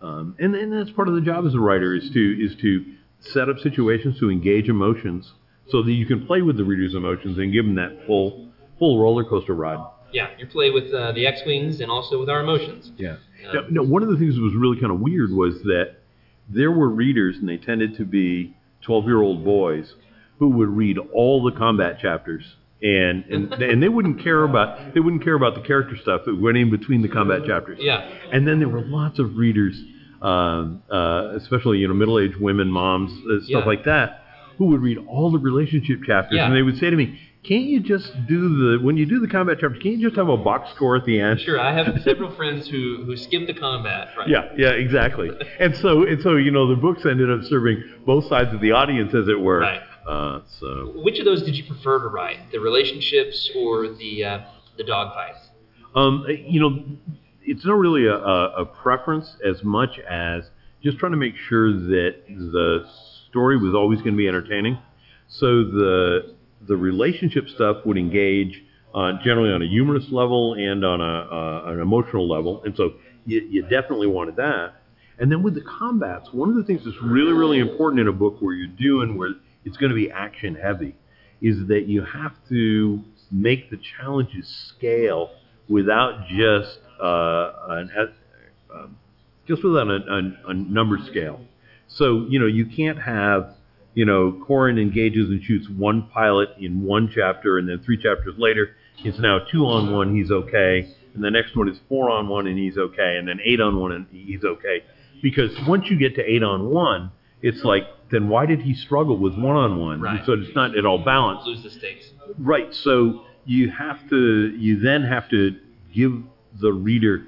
Um, 0.00 0.36
and 0.38 0.54
and 0.54 0.72
that's 0.72 0.90
part 0.90 1.08
of 1.08 1.14
the 1.14 1.20
job 1.20 1.46
as 1.46 1.54
a 1.54 1.60
writer 1.60 1.94
is 1.94 2.08
to 2.10 2.44
is 2.44 2.54
to 2.60 2.84
set 3.20 3.48
up 3.48 3.58
situations 3.58 4.18
to 4.20 4.30
engage 4.30 4.68
emotions 4.68 5.32
so 5.68 5.82
that 5.82 5.92
you 5.92 6.06
can 6.06 6.26
play 6.26 6.42
with 6.42 6.56
the 6.56 6.64
reader's 6.64 6.94
emotions 6.94 7.38
and 7.38 7.52
give 7.52 7.64
them 7.64 7.74
that 7.74 8.06
full 8.06 8.48
full 8.78 9.00
roller 9.00 9.24
coaster 9.24 9.54
ride. 9.54 9.84
Yeah, 10.12 10.28
you 10.38 10.46
play 10.46 10.70
with 10.70 10.92
uh, 10.94 11.12
the 11.12 11.26
X-wings 11.26 11.80
and 11.80 11.90
also 11.90 12.18
with 12.18 12.30
our 12.30 12.40
emotions. 12.40 12.92
Yeah. 12.96 13.16
Um, 13.48 13.54
Now, 13.54 13.60
now, 13.70 13.82
one 13.82 14.02
of 14.02 14.08
the 14.08 14.16
things 14.16 14.36
that 14.36 14.40
was 14.40 14.54
really 14.54 14.80
kind 14.80 14.90
of 14.90 15.00
weird 15.00 15.30
was 15.30 15.60
that 15.64 15.96
there 16.48 16.72
were 16.72 16.88
readers, 16.88 17.36
and 17.36 17.46
they 17.46 17.58
tended 17.58 17.96
to 17.98 18.06
be 18.06 18.56
12 18.82 19.04
year 19.04 19.20
old 19.20 19.44
boys, 19.44 19.92
who 20.38 20.48
would 20.50 20.68
read 20.68 20.98
all 21.12 21.42
the 21.42 21.52
combat 21.56 21.98
chapters. 22.00 22.44
And, 22.80 23.24
and 23.24 23.52
and 23.54 23.82
they 23.82 23.88
wouldn't 23.88 24.22
care 24.22 24.44
about 24.44 24.94
they 24.94 25.00
wouldn't 25.00 25.24
care 25.24 25.34
about 25.34 25.56
the 25.56 25.62
character 25.62 25.96
stuff 25.96 26.22
that 26.26 26.40
went 26.40 26.56
in 26.56 26.70
between 26.70 27.02
the 27.02 27.08
combat 27.08 27.44
chapters. 27.44 27.78
Yeah. 27.80 28.08
And 28.32 28.46
then 28.46 28.60
there 28.60 28.68
were 28.68 28.82
lots 28.82 29.18
of 29.18 29.36
readers, 29.36 29.76
um, 30.22 30.82
uh, 30.88 31.32
especially 31.34 31.78
you 31.78 31.88
know 31.88 31.94
middle 31.94 32.20
aged 32.20 32.36
women, 32.36 32.68
moms, 32.68 33.10
uh, 33.26 33.40
stuff 33.44 33.48
Yeah. 33.48 33.58
like 33.64 33.82
that, 33.84 34.22
who 34.58 34.66
would 34.66 34.80
read 34.80 34.98
all 35.08 35.32
the 35.32 35.38
relationship 35.40 36.04
chapters, 36.06 36.36
Yeah. 36.36 36.46
and 36.46 36.54
they 36.54 36.62
would 36.62 36.78
say 36.78 36.88
to 36.88 36.94
me, 36.96 37.18
"Can't 37.42 37.64
you 37.64 37.80
just 37.80 38.12
do 38.28 38.48
the 38.78 38.84
when 38.84 38.96
you 38.96 39.06
do 39.06 39.18
the 39.18 39.26
combat 39.28 39.58
chapters? 39.58 39.82
Can't 39.82 39.96
you 39.98 40.06
just 40.08 40.16
have 40.16 40.28
a 40.28 40.36
box 40.36 40.70
score 40.76 40.94
at 40.94 41.04
the 41.04 41.18
end?" 41.20 41.40
Sure, 41.40 41.60
I 41.60 41.72
have 41.72 42.00
several 42.02 42.30
friends 42.30 42.68
who 42.68 43.02
who 43.04 43.16
skim 43.16 43.46
the 43.46 43.54
combat. 43.54 44.10
Right. 44.16 44.28
Yeah, 44.28 44.50
yeah, 44.56 44.70
exactly. 44.70 45.30
and 45.58 45.74
so 45.76 46.04
and 46.04 46.22
so 46.22 46.36
you 46.36 46.52
know 46.52 46.68
the 46.68 46.76
books 46.80 47.04
ended 47.04 47.28
up 47.28 47.42
serving 47.42 47.82
both 48.06 48.26
sides 48.26 48.54
of 48.54 48.60
the 48.60 48.70
audience, 48.70 49.14
as 49.14 49.26
it 49.26 49.40
were. 49.40 49.58
Right. 49.60 49.80
Uh, 50.08 50.40
so 50.58 50.92
Which 50.96 51.18
of 51.18 51.26
those 51.26 51.42
did 51.42 51.54
you 51.54 51.64
prefer 51.64 51.98
to 52.00 52.08
write, 52.08 52.50
the 52.50 52.58
relationships 52.58 53.50
or 53.54 53.88
the 53.88 54.24
uh, 54.24 54.40
the 54.78 54.84
dogfights? 54.84 55.48
um, 55.94 56.24
you 56.28 56.60
know, 56.60 56.84
it's 57.42 57.64
not 57.64 57.74
really 57.74 58.06
a, 58.06 58.14
a, 58.14 58.62
a 58.62 58.66
preference 58.66 59.36
as 59.44 59.62
much 59.64 59.98
as 59.98 60.44
just 60.82 60.98
trying 60.98 61.12
to 61.12 61.18
make 61.18 61.34
sure 61.36 61.72
that 61.72 62.16
the 62.28 62.88
story 63.28 63.56
was 63.56 63.74
always 63.74 63.98
going 64.00 64.12
to 64.12 64.18
be 64.18 64.28
entertaining. 64.28 64.78
So 65.28 65.64
the 65.64 66.34
the 66.66 66.76
relationship 66.76 67.48
stuff 67.48 67.84
would 67.84 67.98
engage 67.98 68.62
uh, 68.94 69.12
generally 69.22 69.52
on 69.52 69.62
a 69.62 69.66
humorous 69.66 70.10
level 70.10 70.54
and 70.54 70.84
on 70.84 71.00
a 71.00 71.04
uh, 71.04 71.72
an 71.72 71.80
emotional 71.80 72.28
level, 72.28 72.62
and 72.64 72.76
so 72.76 72.94
you, 73.26 73.46
you 73.50 73.62
definitely 73.62 74.06
wanted 74.06 74.36
that. 74.36 74.74
And 75.18 75.32
then 75.32 75.42
with 75.42 75.54
the 75.54 75.62
combats, 75.62 76.32
one 76.32 76.48
of 76.48 76.54
the 76.54 76.64
things 76.64 76.84
that's 76.84 77.00
really 77.02 77.32
really 77.32 77.58
important 77.58 78.00
in 78.00 78.08
a 78.08 78.12
book 78.12 78.36
where 78.40 78.54
you're 78.54 78.68
doing 78.68 79.18
where 79.18 79.30
it's 79.68 79.76
going 79.76 79.90
to 79.90 79.96
be 79.96 80.10
action 80.10 80.54
heavy, 80.54 80.96
is 81.40 81.68
that 81.68 81.86
you 81.86 82.02
have 82.02 82.32
to 82.48 83.02
make 83.30 83.70
the 83.70 83.78
challenges 83.96 84.48
scale 84.74 85.30
without 85.68 86.26
just 86.28 86.78
uh, 87.00 87.52
an 87.68 87.90
um, 88.74 88.96
just 89.46 89.62
without 89.62 89.88
a, 89.88 90.00
a, 90.46 90.50
a 90.50 90.54
number 90.54 90.98
scale. 91.10 91.40
So 91.88 92.26
you 92.28 92.38
know 92.38 92.46
you 92.46 92.66
can't 92.66 93.00
have 93.00 93.54
you 93.94 94.04
know 94.04 94.44
Corran 94.48 94.80
engages 94.80 95.28
and 95.28 95.42
shoots 95.42 95.68
one 95.68 96.08
pilot 96.12 96.50
in 96.58 96.82
one 96.82 97.10
chapter, 97.14 97.58
and 97.58 97.68
then 97.68 97.80
three 97.84 98.02
chapters 98.02 98.34
later 98.38 98.74
it's 99.04 99.18
now 99.18 99.38
two 99.50 99.64
on 99.64 99.92
one, 99.92 100.16
he's 100.16 100.30
okay, 100.30 100.92
and 101.14 101.22
the 101.22 101.30
next 101.30 101.56
one 101.56 101.68
is 101.68 101.78
four 101.88 102.10
on 102.10 102.28
one 102.28 102.46
and 102.46 102.58
he's 102.58 102.76
okay, 102.76 103.16
and 103.16 103.28
then 103.28 103.38
eight 103.44 103.60
on 103.60 103.78
one 103.78 103.92
and 103.92 104.06
he's 104.10 104.42
okay. 104.44 104.82
Because 105.22 105.50
once 105.66 105.84
you 105.88 105.98
get 105.98 106.16
to 106.16 106.22
eight 106.22 106.42
on 106.42 106.70
one, 106.70 107.12
it's 107.42 107.62
like 107.64 107.84
then 108.10 108.28
why 108.28 108.46
did 108.46 108.60
he 108.62 108.74
struggle 108.74 109.16
with 109.18 109.34
one 109.34 109.56
on 109.56 109.78
one? 109.78 110.22
So 110.24 110.32
it's 110.32 110.54
not 110.54 110.76
at 110.76 110.86
all 110.86 110.98
balanced. 111.04 111.46
Lose 111.46 111.62
the 111.62 111.70
stakes. 111.70 112.10
Right. 112.38 112.72
So 112.72 113.24
you 113.44 113.70
have 113.70 114.08
to, 114.10 114.54
you 114.56 114.80
then 114.80 115.02
have 115.04 115.28
to 115.30 115.56
give 115.94 116.12
the 116.60 116.72
reader 116.72 117.24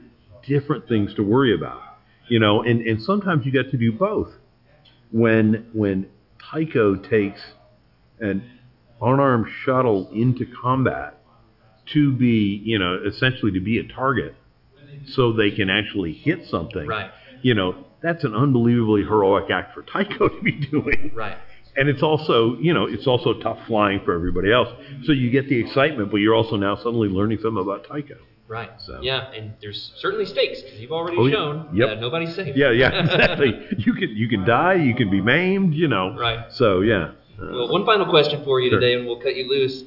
different 0.46 0.88
things 0.88 1.14
to 1.14 1.22
worry 1.22 1.54
about, 1.54 1.80
you 2.28 2.38
know, 2.38 2.62
and, 2.62 2.80
and 2.82 3.02
sometimes 3.02 3.44
you 3.44 3.52
get 3.52 3.70
to 3.70 3.76
do 3.76 3.92
both. 3.92 4.30
When, 5.12 5.68
when 5.72 6.06
Tycho 6.50 6.94
takes 6.96 7.40
an 8.20 8.48
unarmed 9.02 9.46
shuttle 9.64 10.08
into 10.12 10.46
combat 10.62 11.18
to 11.92 12.12
be, 12.12 12.60
you 12.64 12.78
know, 12.78 13.00
essentially 13.06 13.52
to 13.52 13.60
be 13.60 13.78
a 13.78 13.84
target 13.92 14.34
so 15.08 15.32
they 15.32 15.50
can 15.50 15.68
actually 15.70 16.12
hit 16.12 16.46
something, 16.48 16.86
Right. 16.86 17.10
you 17.42 17.54
know, 17.54 17.84
that's 18.02 18.24
an 18.24 18.34
unbelievably 18.34 19.02
heroic 19.02 19.50
act 19.50 19.74
for 19.74 19.82
Tycho 19.82 20.28
to 20.36 20.40
be 20.42 20.52
doing 20.52 21.12
Right. 21.14 21.36
and 21.76 21.88
it's 21.88 22.02
also 22.02 22.56
you 22.58 22.72
know 22.74 22.86
it's 22.86 23.06
also 23.06 23.34
tough 23.40 23.58
flying 23.66 24.00
for 24.04 24.12
everybody 24.14 24.52
else 24.52 24.68
so 25.04 25.12
you 25.12 25.30
get 25.30 25.48
the 25.48 25.58
excitement 25.58 26.10
but 26.10 26.18
you're 26.18 26.34
also 26.34 26.56
now 26.56 26.76
suddenly 26.76 27.08
learning 27.08 27.38
something 27.42 27.62
about 27.62 27.86
Tycho 27.86 28.16
Right. 28.48 28.70
So- 28.80 28.98
Yeah, 29.00 29.30
and 29.30 29.52
there's 29.62 29.92
certainly 29.98 30.26
stakes 30.26 30.60
because 30.60 30.80
you've 30.80 30.90
already 30.90 31.16
Oh, 31.16 31.26
yeah. 31.26 31.34
shown 31.34 31.68
Yep. 31.72 31.88
that 31.88 32.00
nobody's 32.00 32.34
safe. 32.34 32.56
yeah 32.56 32.72
yeah 32.72 32.88
exactly 33.04 33.54
you 33.78 33.92
can 33.94 34.08
you 34.16 34.28
can 34.28 34.44
die 34.44 34.74
you 34.74 34.94
can 34.94 35.08
be 35.10 35.20
maimed 35.20 35.72
you 35.74 35.86
know 35.88 36.16
Right. 36.18 36.52
so 36.52 36.80
yeah 36.80 37.12
Well, 37.38 37.68
one 37.70 37.84
final 37.86 38.06
question 38.06 38.42
for 38.44 38.60
you 38.60 38.68
Sure. 38.70 38.80
today, 38.80 38.94
and 38.96 39.06
we'll 39.06 39.20
cut 39.20 39.34
you 39.36 39.48
loose. 39.48 39.84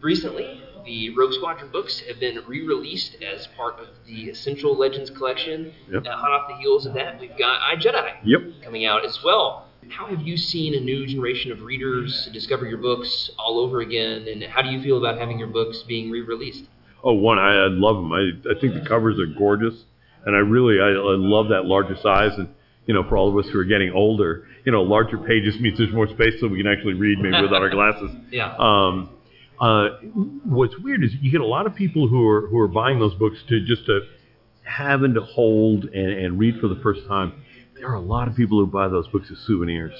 Recently, 0.00 0.60
the 0.86 1.10
Rogue 1.10 1.32
Squadron 1.34 1.70
books 1.70 2.00
have 2.08 2.18
been 2.20 2.40
re-released 2.46 3.16
as 3.22 3.46
part 3.48 3.78
of 3.78 3.88
the 4.06 4.30
Essential 4.30 4.74
Legends 4.74 5.10
collection. 5.10 5.72
Yep. 5.92 6.06
Uh, 6.06 6.16
hot 6.16 6.30
off 6.30 6.48
the 6.48 6.56
heels 6.56 6.86
of 6.86 6.94
that, 6.94 7.20
we've 7.20 7.36
got 7.36 7.60
I 7.60 7.76
Jedi 7.76 8.14
yep 8.24 8.40
coming 8.64 8.86
out 8.86 9.04
as 9.04 9.18
well. 9.24 9.66
How 9.90 10.06
have 10.06 10.22
you 10.22 10.36
seen 10.36 10.74
a 10.74 10.80
new 10.80 11.06
generation 11.06 11.52
of 11.52 11.60
readers 11.62 12.28
discover 12.32 12.66
your 12.66 12.78
books 12.78 13.30
all 13.38 13.60
over 13.60 13.80
again, 13.80 14.26
and 14.28 14.42
how 14.44 14.62
do 14.62 14.70
you 14.70 14.82
feel 14.82 14.98
about 14.98 15.18
having 15.18 15.38
your 15.38 15.48
books 15.48 15.82
being 15.82 16.10
re-released? 16.10 16.64
oh 17.04 17.12
one 17.12 17.38
I, 17.38 17.52
I 17.52 17.68
love 17.68 17.96
them 17.96 18.12
I, 18.12 18.30
I 18.50 18.58
think 18.60 18.74
the 18.74 18.88
covers 18.88 19.18
are 19.20 19.26
gorgeous 19.26 19.74
and 20.24 20.34
I 20.34 20.38
really 20.40 20.80
I, 20.80 20.88
I 20.88 21.16
love 21.16 21.48
that 21.50 21.66
larger 21.66 21.94
size 21.96 22.32
and 22.38 22.48
you 22.86 22.94
know 22.94 23.04
for 23.08 23.16
all 23.18 23.28
of 23.28 23.44
us 23.44 23.50
who 23.52 23.60
are 23.60 23.64
getting 23.64 23.92
older 23.92 24.48
you 24.64 24.72
know 24.72 24.82
larger 24.82 25.18
pages 25.18 25.60
means 25.60 25.76
there's 25.78 25.92
more 25.92 26.08
space 26.08 26.40
so 26.40 26.48
we 26.48 26.56
can 26.56 26.66
actually 26.66 26.94
read 26.94 27.18
maybe 27.18 27.40
without 27.42 27.60
our 27.62 27.68
glasses 27.78 28.10
Yeah. 28.30 28.54
Um, 28.58 29.10
uh, 29.60 29.88
what's 30.44 30.76
weird 30.78 31.04
is 31.04 31.12
you 31.20 31.30
get 31.30 31.40
a 31.40 31.46
lot 31.46 31.66
of 31.66 31.74
people 31.74 32.08
who 32.08 32.26
are 32.28 32.46
who 32.48 32.58
are 32.58 32.68
buying 32.68 32.98
those 32.98 33.14
books 33.14 33.38
to 33.48 33.64
just 33.64 33.86
to 33.86 34.00
having 34.66 35.14
to 35.14 35.20
hold 35.20 35.84
and, 35.84 36.12
and 36.12 36.38
read 36.38 36.60
for 36.60 36.68
the 36.68 36.80
first 36.82 37.06
time. 37.06 37.32
There 37.74 37.88
are 37.88 37.94
a 37.94 38.00
lot 38.00 38.28
of 38.28 38.34
people 38.34 38.58
who 38.58 38.66
buy 38.66 38.88
those 38.88 39.06
books 39.08 39.28
as 39.30 39.38
souvenirs. 39.46 39.92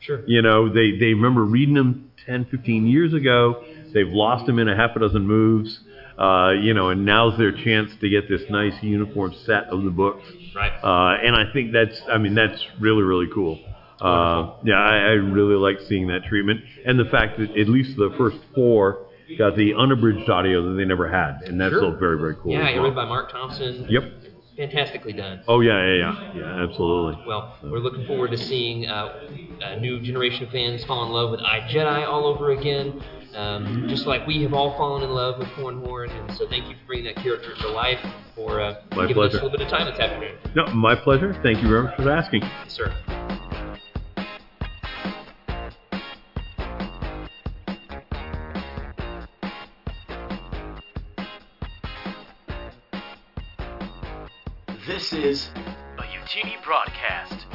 Sure. 0.00 0.22
You 0.26 0.42
know, 0.42 0.72
they, 0.72 0.92
they 0.98 1.14
remember 1.14 1.44
reading 1.44 1.74
them 1.74 2.10
10, 2.26 2.46
15 2.46 2.86
years 2.86 3.14
ago. 3.14 3.64
They've 3.92 4.08
lost 4.08 4.46
them 4.46 4.58
in 4.58 4.68
a 4.68 4.76
half 4.76 4.96
a 4.96 5.00
dozen 5.00 5.26
moves. 5.26 5.80
Uh, 6.18 6.50
you 6.50 6.74
know, 6.74 6.90
and 6.90 7.06
now's 7.06 7.38
their 7.38 7.52
chance 7.52 7.90
to 8.00 8.08
get 8.08 8.28
this 8.28 8.42
nice 8.50 8.74
uniform 8.82 9.34
set 9.46 9.64
of 9.64 9.82
the 9.82 9.90
books. 9.90 10.24
Right. 10.54 10.72
Uh, 10.82 11.16
and 11.24 11.34
I 11.34 11.50
think 11.52 11.72
that's, 11.72 12.00
I 12.10 12.18
mean, 12.18 12.34
that's 12.34 12.62
really, 12.80 13.02
really 13.02 13.28
cool. 13.32 13.58
Uh, 14.02 14.54
yeah, 14.64 14.74
I, 14.74 14.96
I 14.96 15.10
really 15.12 15.54
like 15.54 15.78
seeing 15.88 16.08
that 16.08 16.24
treatment. 16.24 16.60
And 16.84 16.98
the 16.98 17.04
fact 17.06 17.38
that 17.38 17.56
at 17.56 17.68
least 17.68 17.96
the 17.96 18.12
first 18.18 18.36
four 18.54 19.06
got 19.38 19.56
the 19.56 19.74
unabridged 19.74 20.28
audio 20.28 20.68
that 20.68 20.74
they 20.76 20.84
never 20.84 21.08
had. 21.10 21.42
And 21.46 21.60
that's 21.60 21.72
Sure. 21.72 21.84
all 21.86 21.92
very, 21.92 22.18
very 22.18 22.34
cool. 22.36 22.52
yeah, 22.52 22.66
as 22.68 22.74
you're 22.74 22.82
well. 22.82 22.90
read 22.90 22.96
by 22.96 23.04
Marc 23.06 23.30
Thompson. 23.30 23.86
Yep. 23.88 24.04
Fantastically 24.56 25.14
done. 25.14 25.40
Oh, 25.48 25.60
yeah, 25.60 25.82
yeah, 25.86 25.94
yeah. 25.94 26.32
Yeah, 26.36 26.62
absolutely. 26.68 27.24
Well, 27.26 27.56
we're 27.62 27.78
looking 27.78 28.04
forward 28.04 28.32
to 28.32 28.36
seeing 28.36 28.86
uh, 28.86 29.28
a 29.62 29.80
new 29.80 29.98
generation 30.00 30.44
of 30.44 30.50
fans 30.50 30.84
fall 30.84 31.06
in 31.06 31.10
love 31.12 31.30
with 31.30 31.40
I 31.40 31.60
Jedi 31.60 32.06
all 32.06 32.26
over 32.26 32.50
again, 32.50 33.02
um, 33.34 33.86
just 33.88 34.04
like 34.06 34.26
we 34.26 34.42
have 34.42 34.52
all 34.52 34.76
fallen 34.76 35.02
in 35.04 35.10
love 35.10 35.38
with 35.38 35.48
Corran 35.50 35.82
Horn. 35.86 36.10
And 36.10 36.36
so, 36.36 36.46
thank 36.48 36.68
you 36.68 36.74
for 36.74 36.86
bringing 36.86 37.06
that 37.06 37.16
character 37.22 37.54
to 37.62 37.68
life, 37.70 37.98
for 38.36 38.60
uh, 38.60 38.74
My 38.94 39.06
giving 39.06 39.22
us 39.22 39.30
pleasure. 39.30 39.38
a 39.38 39.42
little 39.44 39.50
bit 39.56 39.62
of 39.62 39.68
time 39.68 39.86
this 39.90 39.98
afternoon. 39.98 40.36
No, 40.54 40.66
my 40.74 40.96
pleasure. 40.96 41.32
Thank 41.42 41.62
you 41.62 41.68
very 41.68 41.84
much 41.84 41.96
for 41.96 42.10
asking. 42.10 42.42
Yes, 42.42 42.72
sir. 42.74 43.21
This 55.12 55.42
is 55.42 55.50
a 55.98 56.04
Utini 56.04 56.56
broadcast. 56.64 57.51